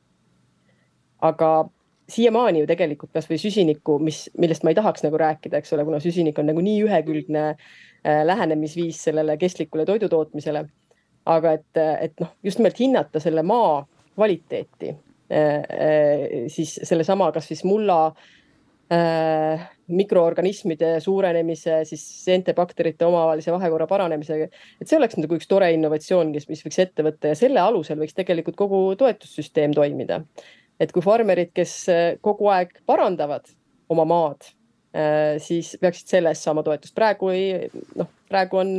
[1.20, 1.68] aga
[2.08, 6.00] siiamaani ju tegelikult kasvõi süsiniku, mis, millest ma ei tahaks nagu rääkida, eks ole, kuna
[6.02, 10.66] süsinik on nagu nii ühekülgne äh, lähenemisviis sellele kestlikule toidutootmisele.
[11.28, 13.82] aga et, et noh, just nimelt hinnata selle maa
[14.14, 14.94] kvaliteeti,
[15.28, 18.14] äh, äh, siis sellesama, kas siis mulla
[18.92, 24.48] äh, mikroorganismide suurenemise, siis seente bakterite omavahelise vahekorra paranemisega.
[24.80, 28.00] et see oleks nagu üks tore innovatsioon, kes, mis võiks ette võtta ja selle alusel
[28.00, 30.22] võiks tegelikult kogu toetussüsteem toimida
[30.80, 33.48] et kui farmerid, kes äh, kogu aeg parandavad
[33.90, 34.50] oma maad,
[34.94, 36.94] äh, siis peaksid selle eest saama toetust.
[36.94, 38.72] praegu ei, noh, praegu on,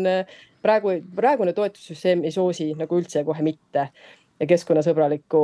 [0.64, 3.90] praegu, praegune toetussüsteem ei soosi nagu üldse kohe mitte
[4.48, 5.40] keskkonnasõbralikku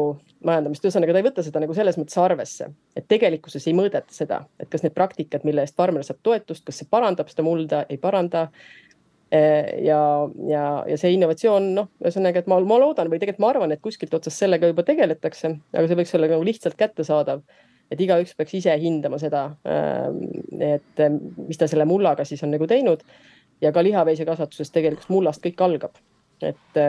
[0.47, 4.45] majandamist, ühesõnaga ta ei võta seda nagu selles mõttes arvesse, et tegelikkuses ei mõõdeta seda,
[4.59, 7.99] et kas need praktikad, mille eest farmer saab toetust, kas see parandab seda mulda, ei
[7.99, 8.47] paranda
[9.31, 13.47] Eh, ja, ja, ja see innovatsioon, noh, ühesõnaga, et ma, ma loodan või tegelikult ma
[13.55, 17.41] arvan, et kuskilt otsast sellega juba tegeletakse, aga see võiks olla nagu lihtsalt kättesaadav.
[17.93, 22.53] et igaüks peaks ise hindama seda, eh, et eh, mis ta selle mullaga siis on
[22.53, 23.01] nagu teinud.
[23.61, 25.97] ja ka lihaveisekasvatuses tegelikult mullast kõik algab,
[26.43, 26.79] et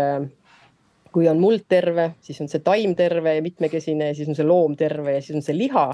[1.17, 4.45] kui on muld terve, siis on see taim terve ja mitmekesine ja siis on see
[4.45, 5.87] loom terve ja siis on see liha,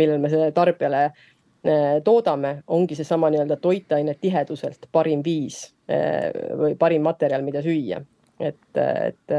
[0.00, 1.04] millel me selle tarbijale
[2.04, 5.62] toodame, ongi seesama nii-öelda toitaine tiheduselt parim viis
[6.60, 8.02] või parim materjal, mida süüa
[8.40, 9.34] et, et,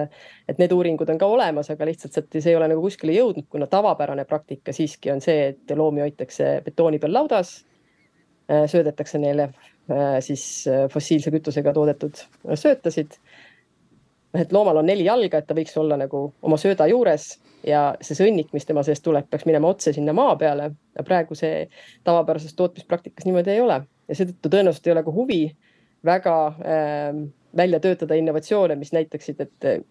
[0.48, 3.48] et need uuringud on ka olemas, aga lihtsalt sealt see ei ole nagu kuskile jõudnud,
[3.52, 7.58] kuna tavapärane praktika siiski on see, et loomi hoitakse betooni peal laudas,
[8.52, 13.19] äh, söödetakse neile äh, siis äh, fossiilse kütusega toodetud söötasid.
[14.39, 17.30] Et loomal on neli jalga, et ta võiks olla nagu oma sööda juures
[17.65, 20.71] ja see sõnnik, mis tema seest tuleb, peaks minema otse sinna maa peale.
[21.06, 21.67] praegu see
[22.04, 25.41] tavapärases tootmispraktikas niimoodi ei ole ja seetõttu tõenäoliselt ei ole ka huvi
[26.06, 27.19] väga äh,
[27.58, 29.86] välja töötada innovatsioone, mis näitaksid, et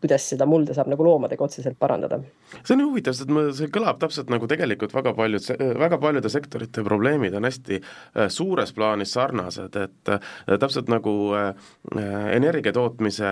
[0.00, 2.20] kuidas seda mulda saab nagu loomadega otseselt parandada.
[2.64, 5.44] see on huvitav, sest ma, see kõlab täpselt nagu tegelikult väga paljud,
[5.78, 10.30] väga paljude sektorite probleemid on hästi äh, suures plaanis sarnased, et äh,
[10.62, 11.68] täpselt nagu äh,
[12.34, 13.28] energia tootmise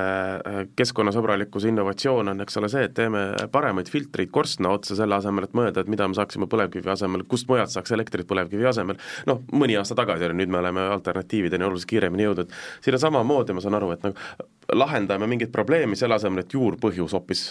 [0.79, 5.57] keskkonnasõbralikkuse innovatsioon on, eks ole, see, et teeme paremaid filtreid korstna otsa, selle asemel, et
[5.57, 9.79] mõelda, et mida me saaksime põlevkivi asemel, kust mujalt saaks elektrit põlevkivi asemel, noh, mõni
[9.81, 13.81] aasta tagasi oli, nüüd me oleme alternatiivideni oluliselt kiiremini jõudnud, siin on samamoodi, ma saan
[13.81, 17.47] aru, et nagu lahendame mingit probleemi selle asemel, et juurpõhjus hoopis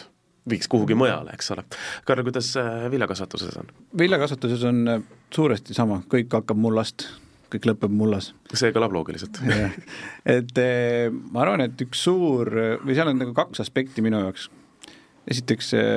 [0.50, 1.64] viiks kuhugi mujale, eks ole.
[2.08, 3.72] Karl, kuidas äh, viljakasvatuses on?
[4.00, 5.02] viljakasvatuses on äh,
[5.34, 7.08] suuresti sama, kõik hakkab mullast,
[7.54, 8.32] kõik lõpeb mullas.
[8.54, 9.42] see kõlab loogiliselt
[10.38, 12.52] et äh, ma arvan, et üks suur
[12.84, 14.50] või seal on nagu kaks aspekti minu jaoks.
[15.28, 15.88] esiteks see,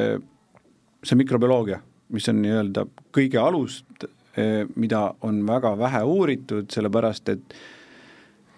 [1.07, 1.81] see mikrobioloogia,
[2.15, 3.85] mis on nii-öelda kõige alus,
[4.79, 7.55] mida on väga vähe uuritud, sellepärast et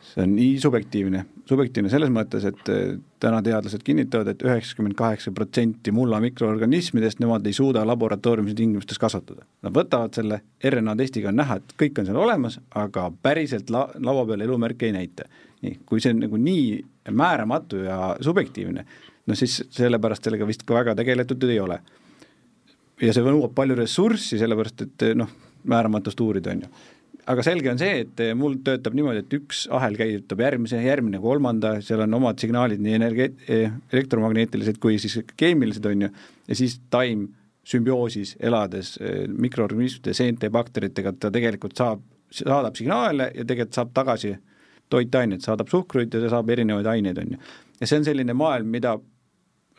[0.05, 2.69] see on nii subjektiivne, subjektiivne selles mõttes, et
[3.23, 8.99] täna teadlased kinnitavad et, et üheksakümmend kaheksa protsenti mulla mikroorganismidest nemad ei suuda laboratooriumis tingimustes
[8.99, 9.47] kasvatada.
[9.63, 13.89] Nad võtavad selle RNA testiga on näha, et kõik on seal olemas, aga päriselt la-,
[14.03, 15.29] laua peal elumärke ei näita.
[15.63, 16.65] nii, kui see on nagu nii
[17.15, 18.85] määramatu ja subjektiivne,
[19.27, 21.79] no siis sellepärast sellega vist ka väga tegeletud ei ole.
[23.03, 25.31] ja see nõuab palju ressurssi, sellepärast et noh,
[25.71, 26.75] määramatust uurida, on ju
[27.31, 31.77] aga selge on see, et mul töötab niimoodi, et üks ahel käivitab järgmise, järgmine kolmanda,
[31.85, 36.11] seal on omad signaalid nii energia-, elektromagneetilised kui siis keemilised, on ju,
[36.49, 37.29] ja siis taim
[37.69, 42.03] sümbioosis elades eh, mikroorganismide, seente bakteritega, ta tegelikult saab,
[42.35, 44.35] saadab signaale ja tegelikult saab tagasi
[44.91, 47.41] toitaineid, saadab suhkruid ja ta saab erinevaid aineid, on ju.
[47.81, 49.09] ja see on selline maailm, mida noh,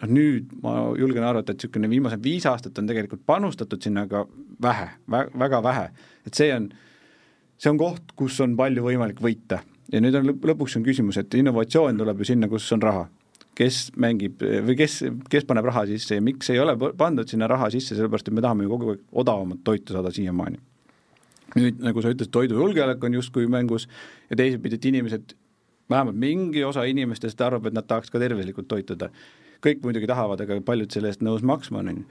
[0.08, 4.23] nüüd ma julgen arvata, et niisugune viimased viis aastat on tegelikult panustatud sinna, aga
[4.63, 5.86] vähe vä, väga vähe,
[6.27, 6.89] et see on äh,
[7.63, 9.62] see on koht, kus on palju võimalik võita
[9.93, 13.08] ja nüüd on lõpuks on küsimus, et innovatsioon tuleb ju sinna, kus on raha.
[13.54, 14.95] kes mängib või kes,
[15.30, 18.41] kes paneb raha sisse ja miks ei ole pandud sinna raha sisse, sellepärast et me
[18.41, 20.58] tahame ju kogu aeg odavamat toitu saada siiamaani.
[21.56, 23.86] nüüd, nagu sa ütlesid, toidujulgeolek on justkui mängus
[24.30, 25.36] ja teisipidi, et inimesed,
[25.89, 29.10] vähemalt mingi osa inimestest arvab, et nad tahaks ka tervislikult toituda.
[29.63, 32.06] kõik muidugi tahavad, aga paljud selle eest nõus maksma on, on ju.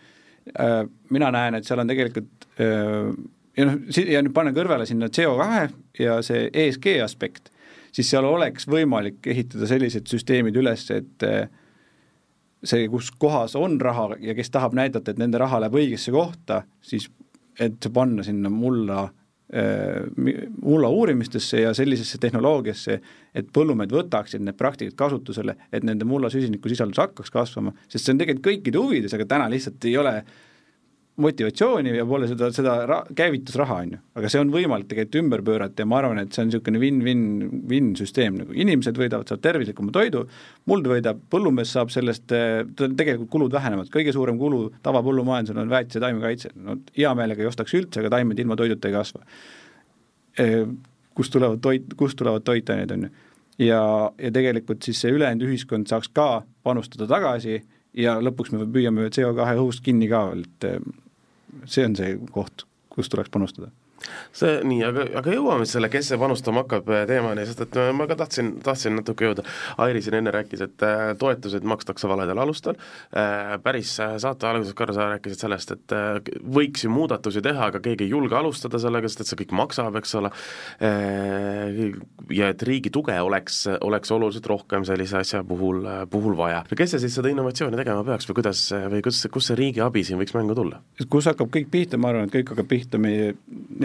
[0.58, 3.10] Äh, mina näen, et seal on tegelikult äh,
[3.56, 7.50] ja noh, ja nüüd panna kõrvale sinna CO2 ja see ESG aspekt,
[7.92, 11.48] siis seal oleks võimalik ehitada sellised süsteemid üles, et eh,
[12.64, 16.62] see, kus kohas on raha ja kes tahab näidata, et nende raha läheb õigesse kohta,
[16.84, 17.10] siis
[17.60, 20.06] et panna sinna mulla äh,
[20.62, 22.96] mulla uurimistesse ja sellisesse tehnoloogiasse,
[23.36, 28.22] et põllumehed võtaksid need praktikad kasutusele, et nende mulla süsinikusisaldus hakkaks kasvama, sest see on
[28.22, 30.32] tegelikult kõikide huvides, aga täna lihtsalt ei ole äh,
[31.20, 33.98] motivatsiooni ja pole seda, seda ra-, käivitusraha, on ju.
[34.16, 37.24] aga see on võimalik tegelikult ümber pöörata ja ma arvan, et see on niisugune win-win,
[37.68, 40.24] win-süsteem, nagu inimesed võidavad, saavad tervislikuma toidu,
[40.72, 42.32] muld võidab, põllumees saab sellest,
[42.80, 47.76] tegelikult kulud vähenevad, kõige suurem kulu tavapõllumajandusel on väetise taimekaitse, no hea meelega ei ostaks
[47.76, 49.26] üldse, aga taimed ilma toiduta ei kasva.
[51.12, 53.12] Kust tulevad toit, kust tulevad toitained, on ju.
[53.68, 53.84] ja,
[54.16, 57.60] ja tegelikult siis see ülejäänud ühiskond saaks ka panustada tagasi
[57.98, 60.78] ja lõpuks me püüame CO2 õhust kinni ka, et eh,
[61.64, 63.70] see on see koht, kus tuleks panustada
[64.36, 67.90] see nii, aga, aga jõuame selle, kes see panustama hakkab äh, teemani, sest et äh,
[67.96, 69.44] ma ka tahtsin, tahtsin natuke jõuda,
[69.84, 72.78] Airi siin enne rääkis, et äh, toetused makstakse valedel alustel,
[73.62, 75.94] päris saate alguses, Karl, sa rääkisid sellest, et
[76.56, 79.96] võiks ju muudatusi teha, aga keegi ei julge alustada sellega, sest et see kõik maksab,
[80.00, 80.30] eks ole,
[82.32, 86.62] ja et riigi tuge oleks, oleks oluliselt rohkem sellise asja puhul, puhul vaja.
[86.72, 90.04] kes see siis seda innovatsiooni tegema peaks või kuidas, või kus, kus see riigi abi
[90.06, 90.82] siin võiks mängu tulla?
[91.12, 93.32] kus hakkab kõik pihta, ma arvan, et kõik hakkab pihta meie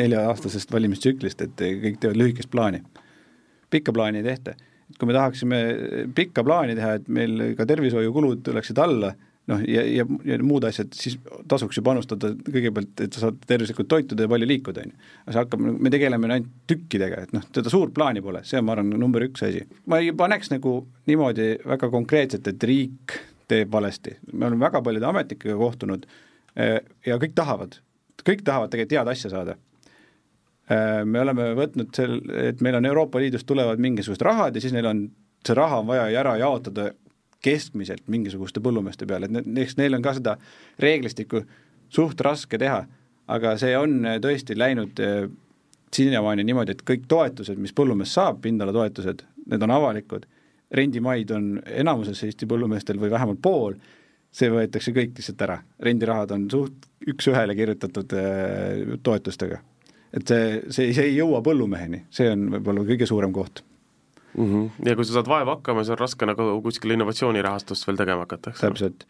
[0.08, 2.82] nelja-aastasest valimistsüklist, et kõik teevad lühikest plaani.
[3.70, 4.56] pikka plaani ei tehta.
[4.90, 5.58] et kui me tahaksime
[6.16, 9.14] pikka plaani teha, et meil ka tervishoiukulud tuleksid alla,
[9.52, 11.18] noh, ja, ja, ja muud asjad, siis
[11.50, 15.08] tasuks ju panustada kõigepealt, et sa saad tervislikult toituda ja palju liikuda, on ju.
[15.24, 18.68] aga see hakkab, me tegeleme ainult tükkidega, et noh, seda suurt plaani pole, see on,
[18.68, 19.64] ma arvan, number üks asi.
[19.88, 20.78] ma ei paneks nagu
[21.10, 24.18] niimoodi väga konkreetselt, et riik teeb valesti.
[24.34, 27.80] me oleme väga paljude ametnikega kohtunud äh, ja kõik tahavad,
[28.24, 29.58] kõik tahavad tegelikult head asja saada.
[30.72, 34.76] Äh, me oleme võtnud sel, et meil on Euroopa Liidust tulevad mingisugused rahad ja siis
[34.76, 35.06] neil on,
[35.46, 36.92] see raha on vaja ära jaotada
[37.44, 40.36] keskmiselt mingisuguste põllumeeste peale, et eks neil on ka seda
[40.82, 41.44] reeglistikku
[41.94, 42.82] suht raske teha,
[43.32, 45.00] aga see on tõesti läinud
[45.94, 50.26] siiamaani niimoodi, et kõik toetused, mis põllumees saab, pindalatoetused, need on avalikud,
[50.76, 53.78] rendimaid on enamuses Eesti põllumeestel või vähemalt pool,
[54.34, 59.62] see võetakse kõik lihtsalt ära, rendirahad on suht üks-ühele kirjutatud äh, toetustega.
[60.14, 63.64] Et see, see, see ei jõua põllumeheni, see on võib-olla kõige suurem koht
[64.38, 64.46] mm.
[64.46, 64.70] -hmm.
[64.88, 68.54] ja kui sa saad vaeva hakkama, siis on raske nagu kuskil innovatsioonirahastust veel tegema hakata,
[68.54, 68.72] eks ole?
[68.72, 69.08] täpselt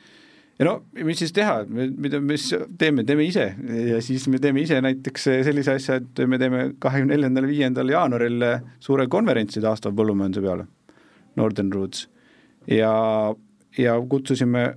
[0.57, 0.73] ja no
[1.05, 2.47] mis siis teha, mida, mis
[2.81, 3.47] teeme, teeme ise
[3.91, 8.47] ja siis me teeme ise näiteks sellise asja, et me teeme kahekümne neljandal, viiendal jaanuaril
[8.83, 10.67] suure konverentsi taastava põllumajanduse peale,
[11.37, 12.07] Northern Roots.
[12.67, 12.91] ja,
[13.77, 14.71] ja kutsusime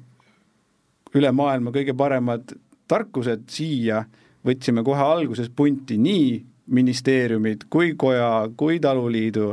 [1.17, 2.53] üle maailma kõige paremad
[2.91, 4.05] tarkused siia,
[4.47, 9.51] võtsime kohe alguses punti nii ministeeriumid kui koja, kui taluliidu,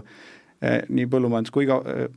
[0.62, 2.08] eh, nii põllumajandus kui ka eh,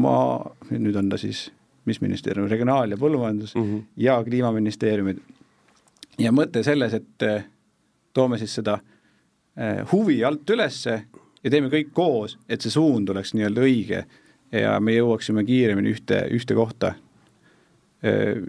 [0.00, 0.40] maa,
[0.72, 1.50] nüüd on ta siis
[1.86, 3.82] mis ministeerium, Regionaal- ja Põllumajandus mm -hmm.
[3.96, 5.18] ja Kliimaministeeriumid.
[6.18, 7.44] ja mõte selles, et eh,
[8.12, 8.78] toome siis seda
[9.92, 11.02] huvi alt ülesse
[11.44, 14.04] ja teeme kõik koos, et see suund oleks nii-öelda õige
[14.52, 16.94] ja me jõuaksime kiiremini ühte, ühte kohta.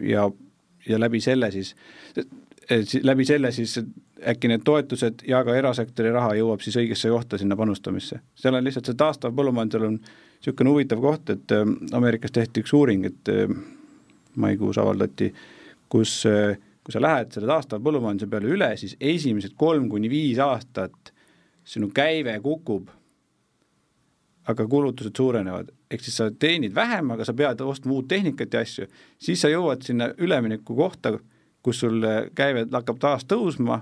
[0.01, 0.31] Ja,
[0.87, 1.75] ja läbi selle siis,
[3.03, 3.77] läbi selle siis
[4.27, 8.19] äkki need toetused ja ka erasektori raha jõuab siis õigesse kohta sinna panustamisse.
[8.35, 11.65] seal on lihtsalt see taastav põllumajandusel on niisugune huvitav koht, et äh,
[11.97, 13.51] Ameerikas tehti üks uuring, et äh,
[14.37, 15.31] maikuus avaldati,
[15.89, 16.23] kus,
[16.83, 21.13] kui sa lähed selle taastava põllumajanduse peale üle, siis esimesed kolm kuni viis aastat
[21.67, 22.91] sinu käive kukub,
[24.47, 28.61] aga kulutused suurenevad, ehk siis sa teenid vähem, aga sa pead ostma uut tehnikat ja
[28.63, 28.87] asju,
[29.19, 31.17] siis sa jõuad sinna ülemineku kohta,
[31.65, 32.03] kus sul
[32.35, 33.81] käive hakkab taas tõusma,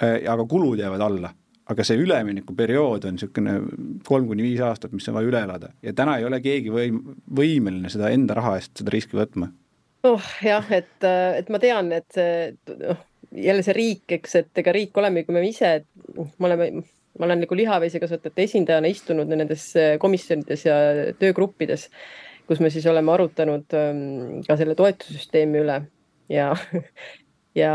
[0.00, 1.32] aga kulud jäävad alla.
[1.68, 3.54] Aga see üleminekuperiood on niisugune
[4.06, 5.68] kolm kuni viis aastat, mis on vaja üle elada.
[5.84, 9.50] Ja täna ei ole keegi võim-, võimeline seda enda raha eest seda riski võtma.
[10.08, 13.02] oh jah, et, et ma tean, et see noh,
[13.32, 15.74] jälle see riik, eks, et ega riik olemegi me ise,
[16.16, 16.70] me oleme,
[17.18, 19.68] ma olen nagu lihaveisekasvatajate esindajana istunud nendes
[20.00, 20.78] komisjonides ja
[21.20, 21.88] töögruppides,
[22.48, 25.82] kus me siis oleme arutanud ähm, ka selle toetussüsteemi üle
[26.28, 26.52] ja
[27.58, 27.72] ja,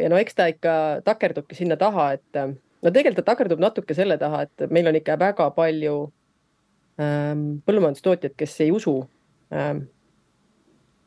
[0.00, 2.40] ja no eks ta ikka takerdubki sinna taha, et
[2.82, 5.96] no tegelikult ta takerdub natuke selle taha, et meil on ikka väga palju
[7.02, 8.98] ähm, põllumajandustootjaid, kes ei usu
[9.54, 9.86] ähm,,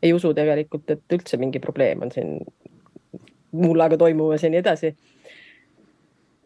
[0.03, 2.37] ei usu tegelikult, et üldse mingi probleem on siin
[3.51, 4.93] mullaga toimumas ja nii edasi.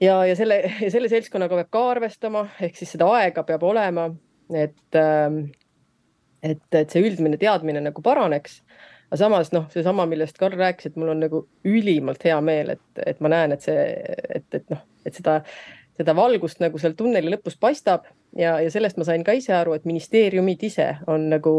[0.02, 0.62] ja, ja selle,
[0.94, 4.10] selle seltskonnaga peab ka arvestama, ehk siis seda aega peab olema,
[4.54, 5.46] et ähm,,
[6.44, 8.60] et, et see üldine teadmine nagu paraneks
[9.14, 13.02] aga samas noh, seesama, millest Karl rääkis, et mul on nagu ülimalt hea meel, et,
[13.06, 13.84] et ma näen, et see,
[14.40, 15.36] et, et noh, et seda,
[15.94, 19.76] seda valgust nagu seal tunneli lõpus paistab ja, ja sellest ma sain ka ise aru,
[19.78, 21.54] et ministeeriumid ise on nagu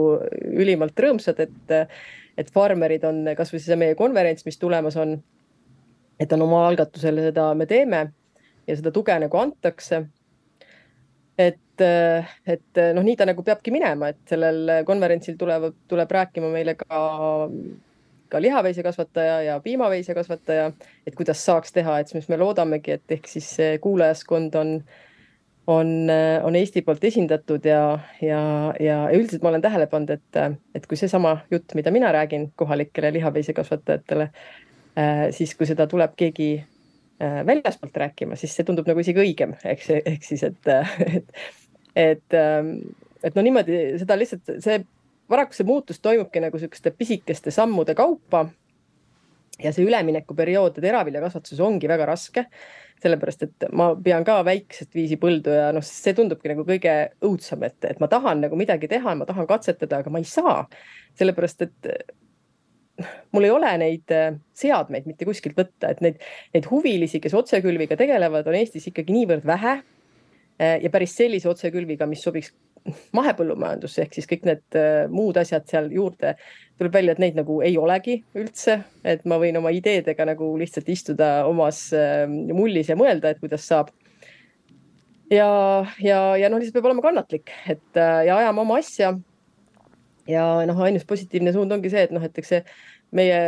[0.50, 1.94] ülimalt rõõmsad, et,
[2.34, 5.20] et farmerid on kasvõi see meie konverents, mis tulemas on.
[6.18, 8.04] et on oma algatusel seda me teeme
[8.66, 10.04] ja seda tuge nagu antakse
[11.38, 16.76] et, et noh, nii ta nagu peabki minema, et sellel konverentsil tulevad, tuleb rääkima meile
[16.78, 17.00] ka,
[18.34, 20.70] ka lihaveisekasvataja ja piimaveisekasvataja,
[21.06, 24.74] et kuidas saaks teha, et siis me loodamegi, et ehk siis see kuulajaskond on,
[25.70, 25.94] on,
[26.42, 28.42] on Eesti poolt esindatud ja, ja,
[28.80, 33.12] ja üldiselt ma olen tähele pannud, et, et kui seesama jutt, mida mina räägin kohalikele
[33.20, 34.30] lihaveisekasvatajatele,
[35.34, 36.52] siis kui seda tuleb keegi
[37.46, 40.72] väljaspoolt rääkima, siis see tundub nagu isegi õigem, eks, ehk siis, et,
[41.06, 41.44] et,
[41.96, 42.76] et, ähm,
[43.22, 44.82] et no niimoodi seda lihtsalt see
[45.30, 48.46] paraku see muutus toimubki nagu sihukeste pisikeste sammude kaupa.
[49.62, 52.42] ja see üleminekuperiood teraviljakasvatuses ongi väga raske,
[53.02, 57.62] sellepärast et ma pean ka väikest viisi põldu ja noh, see tundubki nagu kõige õudsam,
[57.62, 60.64] et, et ma tahan nagu midagi teha, ma tahan katsetada, aga ma ei saa,
[61.20, 61.94] sellepärast et
[63.34, 66.20] mul ei ole neid äh, seadmeid mitte kuskilt võtta, et neid,
[66.54, 69.78] neid huvilisi, kes otsekülviga tegelevad, on Eestis ikkagi niivõrd vähe.
[70.60, 72.52] Äh, ja päris sellise otsekülviga, mis sobiks
[73.16, 76.34] mahepõllumajandusse ehk siis kõik need äh, muud asjad seal juurde.
[76.78, 80.88] tuleb välja, et neid nagu ei olegi üldse, et ma võin oma ideedega nagu lihtsalt
[80.90, 81.92] istuda omas
[82.50, 83.92] mullis ja mõelda, et kuidas saab
[85.30, 85.46] ja,
[86.02, 89.12] ja, ja noh, lihtsalt peab olema kannatlik, et ja ajama oma asja
[90.28, 92.62] ja noh, ainus positiivne suund ongi see, et noh, et eks see
[93.14, 93.40] meie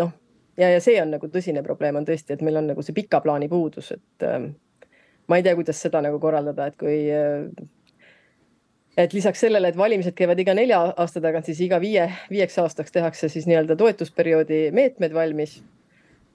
[0.00, 0.12] noh,
[0.56, 3.20] ja, ja see on nagu tõsine probleem on tõesti, et meil on nagu see pika
[3.24, 4.48] plaani puudus, et äh,
[5.28, 7.46] ma ei tea, kuidas seda nagu korraldada, et kui äh,
[8.96, 12.94] et lisaks sellele, et valimised käivad iga nelja aasta tagant, siis iga viie, viieks aastaks
[12.94, 15.62] tehakse siis nii-öelda toetusperioodi meetmed valmis.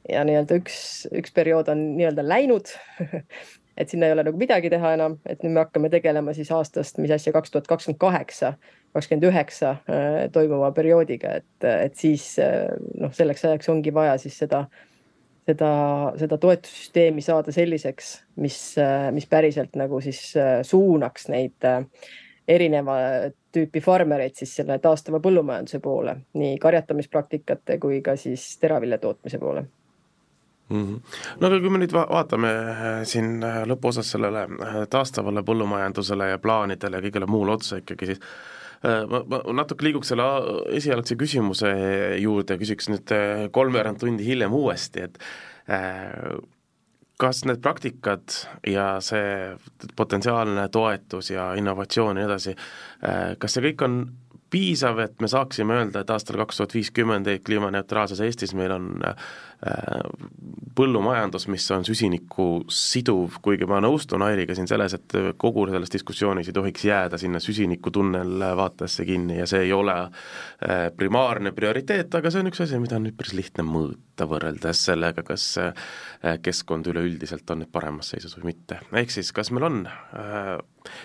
[0.10, 2.72] ja nii-öelda üks, üks periood on nii-öelda läinud
[3.80, 7.00] et sinna ei ole nagu midagi teha enam, et nüüd me hakkame tegelema siis aastast,
[7.00, 8.54] mis asja, kaks tuhat kakskümmend kaheksa,
[8.96, 12.68] kakskümmend üheksa äh, toimuva perioodiga, et, et siis äh,
[13.00, 14.66] noh, selleks ajaks ongi vaja siis seda
[15.50, 15.72] seda,
[16.20, 18.60] seda toetussüsteemi saada selliseks, mis,
[19.16, 21.82] mis päriselt nagu siis äh, suunaks neid äh,
[22.50, 22.98] erineva
[23.54, 29.66] tüüpi farmereid siis selle taastava põllumajanduse poole, nii karjatamispraktikate kui ka siis teravilja tootmise poole
[30.70, 30.86] mm.
[30.86, 31.02] -hmm.
[31.40, 33.40] no aga kui me nüüd va vaatame äh, siin
[33.74, 34.48] lõpuosas sellele
[34.90, 38.22] taastavale põllumajandusele ja plaanidele ja kõigele muule otsa ikkagi, siis
[38.84, 40.28] ma, ma natuke liiguks selle
[40.78, 41.72] esialgse küsimuse
[42.22, 43.14] juurde, küsiks nüüd
[43.56, 45.20] kolmveerand tundi hiljem uuesti, et
[47.20, 49.52] kas need praktikad ja see
[50.00, 52.56] potentsiaalne toetus ja innovatsioon ja nii edasi,
[53.40, 54.00] kas see kõik on
[54.50, 59.16] piisav, et me saaksime öelda, et aastal kaks tuhat viiskümmend kliimaneutraalses Eestis meil on Äh,
[60.80, 66.48] põllumajandus, mis on süsinikku siduv, kuigi ma nõustun Airiga siin selles, et kogu selles diskussioonis
[66.48, 72.32] ei tohiks jääda sinna süsinikutunnel vaatesse kinni ja see ei ole äh, primaarne prioriteet, aga
[72.32, 75.74] see on üks asi, mida on üpris lihtne mõõta võrreldes sellega, kas äh,
[76.44, 78.82] keskkond üleüldiselt on nüüd paremas seisus või mitte.
[78.92, 79.82] ehk siis, kas meil on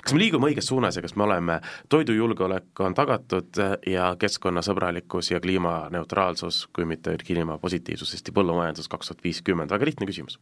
[0.05, 1.59] kas me liigume õiges suunas ja kas me oleme,
[1.93, 3.61] toidujulgeolek on tagatud
[3.91, 10.39] ja keskkonnasõbralikkus ja kliimaneutraalsus, kui mitte kliimapositiivsus Eesti põllumajandus kaks tuhat viiskümmend, väga lihtne küsimus.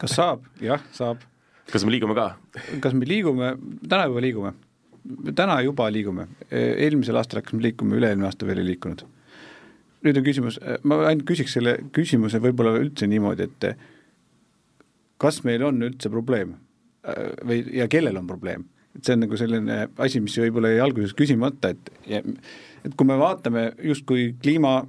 [0.00, 0.44] kas saab?
[0.60, 1.22] jah, saab.
[1.70, 2.32] kas me liigume ka?
[2.84, 3.54] kas me liigume,
[3.88, 4.54] täna juba liigume.
[5.34, 9.06] täna juba liigume, eelmisel aastal hakkasime liikuma, üle-eelmine aasta veel ei liikunud.
[10.02, 13.68] Nüüd on küsimus, ma ainult küsiks selle küsimuse võib-olla üldse niimoodi, et
[15.22, 16.56] kas meil on üldse probleem
[17.46, 18.66] või, ja kellel on probleem?
[18.92, 21.92] et see on nagu selline asi, mis võib-olla jäi alguses küsimata, et
[22.82, 24.82] et kui me vaatame justkui kliima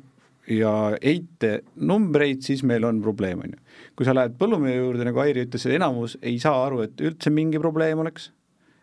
[0.51, 3.59] ja heitenumbreid, siis meil on probleem, on ju.
[3.95, 7.61] kui sa lähed põllumehe juurde, nagu Airi ütles, enamus ei saa aru, et üldse mingi
[7.63, 8.31] probleem oleks,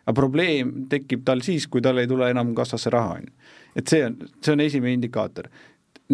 [0.07, 3.51] aga probleem tekib tal siis, kui tal ei tule enam kassasse raha, on ju.
[3.76, 5.51] et see on, see on esimene indikaator.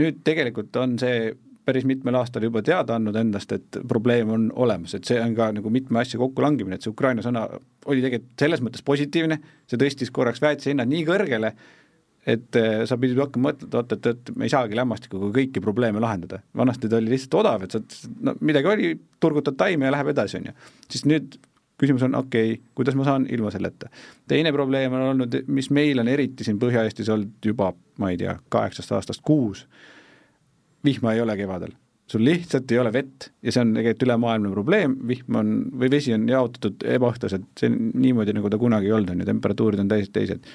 [0.00, 1.32] Nüüd tegelikult on see
[1.66, 5.48] päris mitmel aastal juba teada andnud endast, et probleem on olemas, et see on ka
[5.56, 7.46] nagu mitme asja kokkulangimine, et see Ukraina sõna
[7.90, 11.50] oli tegelikult selles mõttes positiivne, see tõstis korraks väetise hinnad nii kõrgele,
[12.26, 16.02] et eh, sa pidid hakkama mõtlema, oot, et, et me ei saagi lämmastikuga kõiki probleeme
[16.02, 16.40] lahendada.
[16.58, 17.82] vanasti ta oli lihtsalt odav, et sa,
[18.26, 20.56] no midagi oli, turgutad taime ja läheb edasi, on ju.
[20.90, 21.38] siis nüüd
[21.80, 23.90] küsimus on, okei okay,, kuidas ma saan ilma selleta.
[24.28, 28.38] teine probleem on olnud, mis meil on eriti siin Põhja-Eestis olnud juba, ma ei tea,
[28.52, 29.66] kaheksast aastast kuus
[30.86, 31.74] vihma ei ole kevadel.
[32.06, 35.48] sul lihtsalt ei ole vett ja see on tegelikult ülemaailmne probleem, vihm on,
[35.80, 39.26] või vesi on jaotatud ebaühtlaselt, see on niimoodi, nagu ta kunagi ei olnud, on ju,
[39.26, 40.46] temperatuurid on täiesti teised.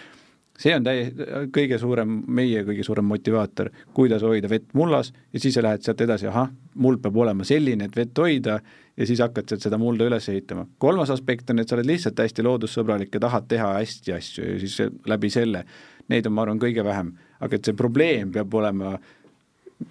[0.62, 5.58] See on täiesti kõige suurem, meie kõige suurem motivaator, kuidas hoida vett mullas ja siis
[5.58, 9.50] sa lähed sealt edasi, ahah, muld peab olema selline, et vett hoida ja siis hakkad
[9.50, 10.68] sealt seda mulda üles ehitama.
[10.78, 14.60] kolmas aspekt on, et sa oled lihtsalt hästi loodussõbralik ja tahad teha hästi asju ja
[14.62, 14.78] siis
[15.10, 15.66] läbi selle,
[16.12, 17.16] neid on, ma arvan, kõige vähem.
[17.42, 19.10] aga et see probleem peab olema äh,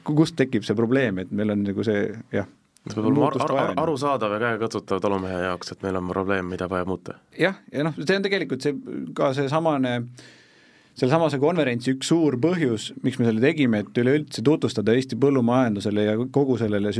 [0.05, 2.03] kust tekib see probleem, et meil on nagu see
[2.35, 2.49] jah,
[2.85, 6.69] see peab olema ar ar arusaadav ja käegakatsutav talumehe jaoks, et meil on probleem, mida
[6.71, 7.19] vaja muuta.
[7.39, 8.77] jah, ja noh, see on tegelikult see,
[9.17, 9.95] ka seesamane
[11.01, 16.17] sellesamase konverentsi üks suur põhjus, miks me selle tegime, et üleüldse tutvustada Eesti põllumajandusele ja
[16.33, 16.93] kogu sellele,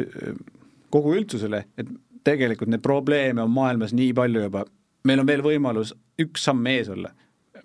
[0.93, 1.91] kogu üldsusele, et
[2.25, 4.65] tegelikult neid probleeme on maailmas nii palju juba,
[5.09, 7.13] meil on veel võimalus üks samm ees olla.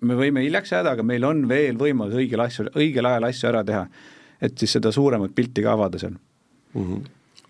[0.00, 3.64] me võime hiljaks jääda, aga meil on veel võimalus õigel asju, õigel ajal asju ära
[3.64, 3.86] teha
[4.42, 6.82] et siis seda suuremat pilti ka avada seal mm.
[6.82, 7.04] -hmm.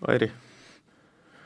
[0.07, 0.31] Airi?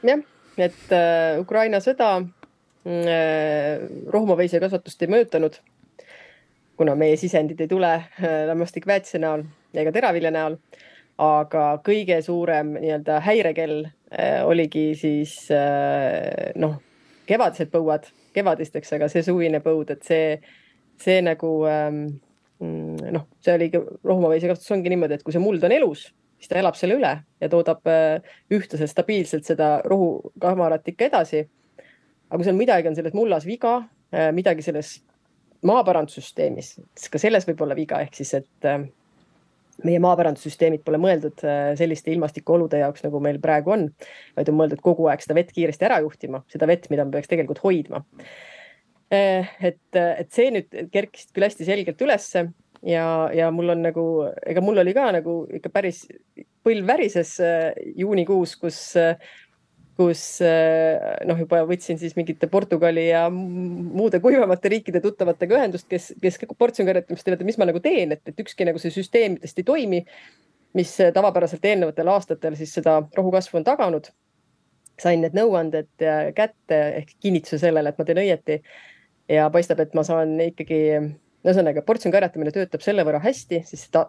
[0.03, 0.23] jah,
[0.57, 5.61] et äh, Ukraina sõda äh, rohumaveisekasvatust ei mõjutanud,
[6.81, 9.45] kuna meie sisendid ei tule äh, lämmastikväetise näol
[9.77, 10.57] ega teravilja näol,
[11.21, 16.79] aga kõige suurem nii-öelda häirekell äh, oligi siis äh, noh,
[17.29, 20.35] kevadised põuad, kevadisteks, aga see suvine põud, et see,
[20.99, 22.03] see nagu ähm,
[22.61, 26.03] Mm, noh, see oligi, rohumaveisekasvatus ongi niimoodi, et kui see muld on elus,
[26.37, 27.87] siis ta elab selle üle ja toodab
[28.53, 31.47] ühtlaselt stabiilselt seda rohukamarat ikka edasi.
[32.29, 33.79] aga kui seal midagi on selles mullas viga,
[34.37, 34.99] midagi selles
[35.67, 36.73] maaparandussüsteemis,
[37.11, 38.85] ka selles võib olla viga, ehk siis, et äh,
[39.85, 41.43] meie maaparandussüsteemid pole mõeldud
[41.79, 43.87] selliste ilmastikuolude jaoks, nagu meil praegu on,
[44.37, 47.31] vaid on mõeldud kogu aeg seda vett kiiresti ära juhtima, seda vett, mida me peaks
[47.31, 48.03] tegelikult hoidma.
[49.11, 52.45] Eh, et, et see nüüd kerkis küll hästi selgelt ülesse
[52.87, 53.05] ja,
[53.35, 54.05] ja mul on nagu,
[54.47, 56.05] ega mul oli ka nagu ikka päris
[56.63, 57.35] põlv värises
[57.97, 58.79] juunikuus, kus,
[60.01, 60.21] kus
[61.27, 67.27] noh, juba võtsin siis mingite Portugali ja muude kuivamate riikide tuttavatega ühendust, kes, kes portsjonikarjatamist
[67.27, 70.01] teevad, et mis ma nagu teen, et, et ükski nagu see süsteemidest ei toimi,
[70.77, 74.11] mis tavapäraselt eelnevatel aastatel siis seda rohukasvu on taganud.
[75.01, 76.03] sain need nõuanded
[76.37, 78.59] kätte ehk kinnituse sellele, et ma teen õieti
[79.31, 80.81] ja paistab, et ma saan ikkagi
[81.41, 84.05] ühesõnaga, portsjonikarjatamine töötab selle võrra hästi, siis ta,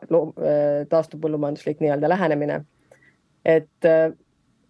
[0.92, 2.60] taastub põllumajanduslik nii-öelda lähenemine.
[3.44, 3.88] et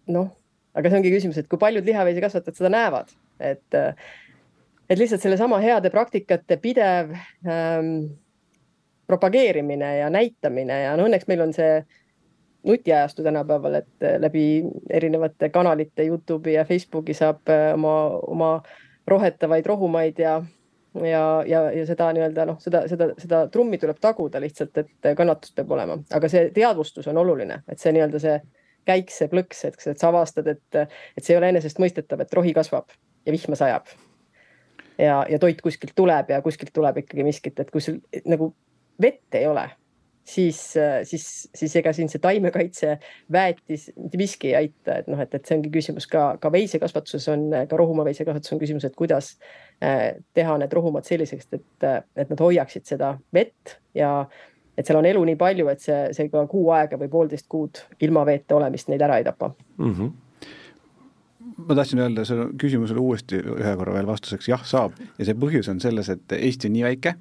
[0.07, 0.31] noh
[0.73, 3.79] aga see ongi küsimus, et kui paljud lihaveisekasvatajad seda näevad, et,
[4.89, 7.13] et lihtsalt sellesama heade praktikate pidev
[7.47, 7.91] ähm,
[9.07, 11.83] propageerimine ja näitamine ja no õnneks meil on see
[12.63, 17.95] nutiajastu tänapäeval, et läbi erinevate kanalite Youtube'i ja Facebooki saab äh, oma,
[18.27, 18.51] oma
[19.07, 20.37] rohetavaid rohumaid ja,
[21.03, 25.55] ja, ja, ja seda nii-öelda noh, seda, seda, seda trummi tuleb taguda lihtsalt, et kannatust
[25.57, 28.37] peab olema, aga see teadvustus on oluline, et see nii-öelda see
[28.87, 30.81] käik, see plõks, et, sa avastad, et,
[31.17, 32.91] et see ei ole enesestmõistetav, et rohi kasvab
[33.25, 33.93] ja vihma sajab.
[34.97, 38.53] ja, ja toit kuskilt tuleb ja kuskilt tuleb ikkagi miskit, et kui sul nagu
[39.01, 39.65] vett ei ole,
[40.23, 40.73] siis,
[41.03, 42.97] siis, siis ega siin see taimekaitse,
[43.31, 47.27] väetis, mitte miski ei aita, et noh, et, et see ongi küsimus ka, ka veisekasvatuses
[47.33, 49.33] on, ka rohumaa veisekasvatuses on küsimus, et kuidas
[49.81, 54.13] eh, teha need rohumad selliseks, et, et nad hoiaksid seda vett ja
[54.77, 57.83] et seal on elu nii palju, et see, see ka kuu aega või poolteist kuud
[58.01, 59.53] ilma veeta olemist neid ära ei tapa.
[59.77, 59.95] Mm.
[59.95, 60.13] -hmm
[61.67, 64.95] ma tahtsin öelda selle küsimusele uuesti ühe korra veel vastuseks, jah, saab.
[65.19, 67.13] Ja see põhjus on selles, et Eesti on nii väike,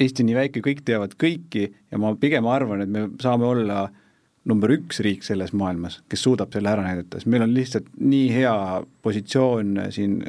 [0.00, 3.88] Eesti on nii väike, kõik teavad kõiki ja ma pigem arvan, et me saame olla
[4.48, 8.30] number üks riik selles maailmas, kes suudab selle ära näidata, sest meil on lihtsalt nii
[8.34, 8.54] hea
[9.02, 10.20] positsioon siin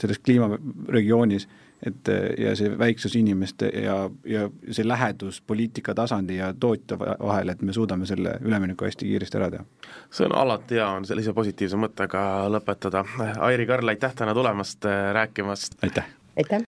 [0.00, 1.46] selles kliimaregioonis
[1.86, 7.62] et ja see väiksus inimeste ja, ja see lähedus poliitika tasandi ja tootja vahel, et
[7.62, 9.64] me suudame selle ülemineku hästi kiiresti ära teha.
[10.10, 13.04] see on alati hea, on sellise positiivse mõttega lõpetada.
[13.48, 15.82] Airi Karl, aitäh täna tulemast, rääkimast!
[15.82, 16.08] aitäh!
[16.36, 16.73] aitäh!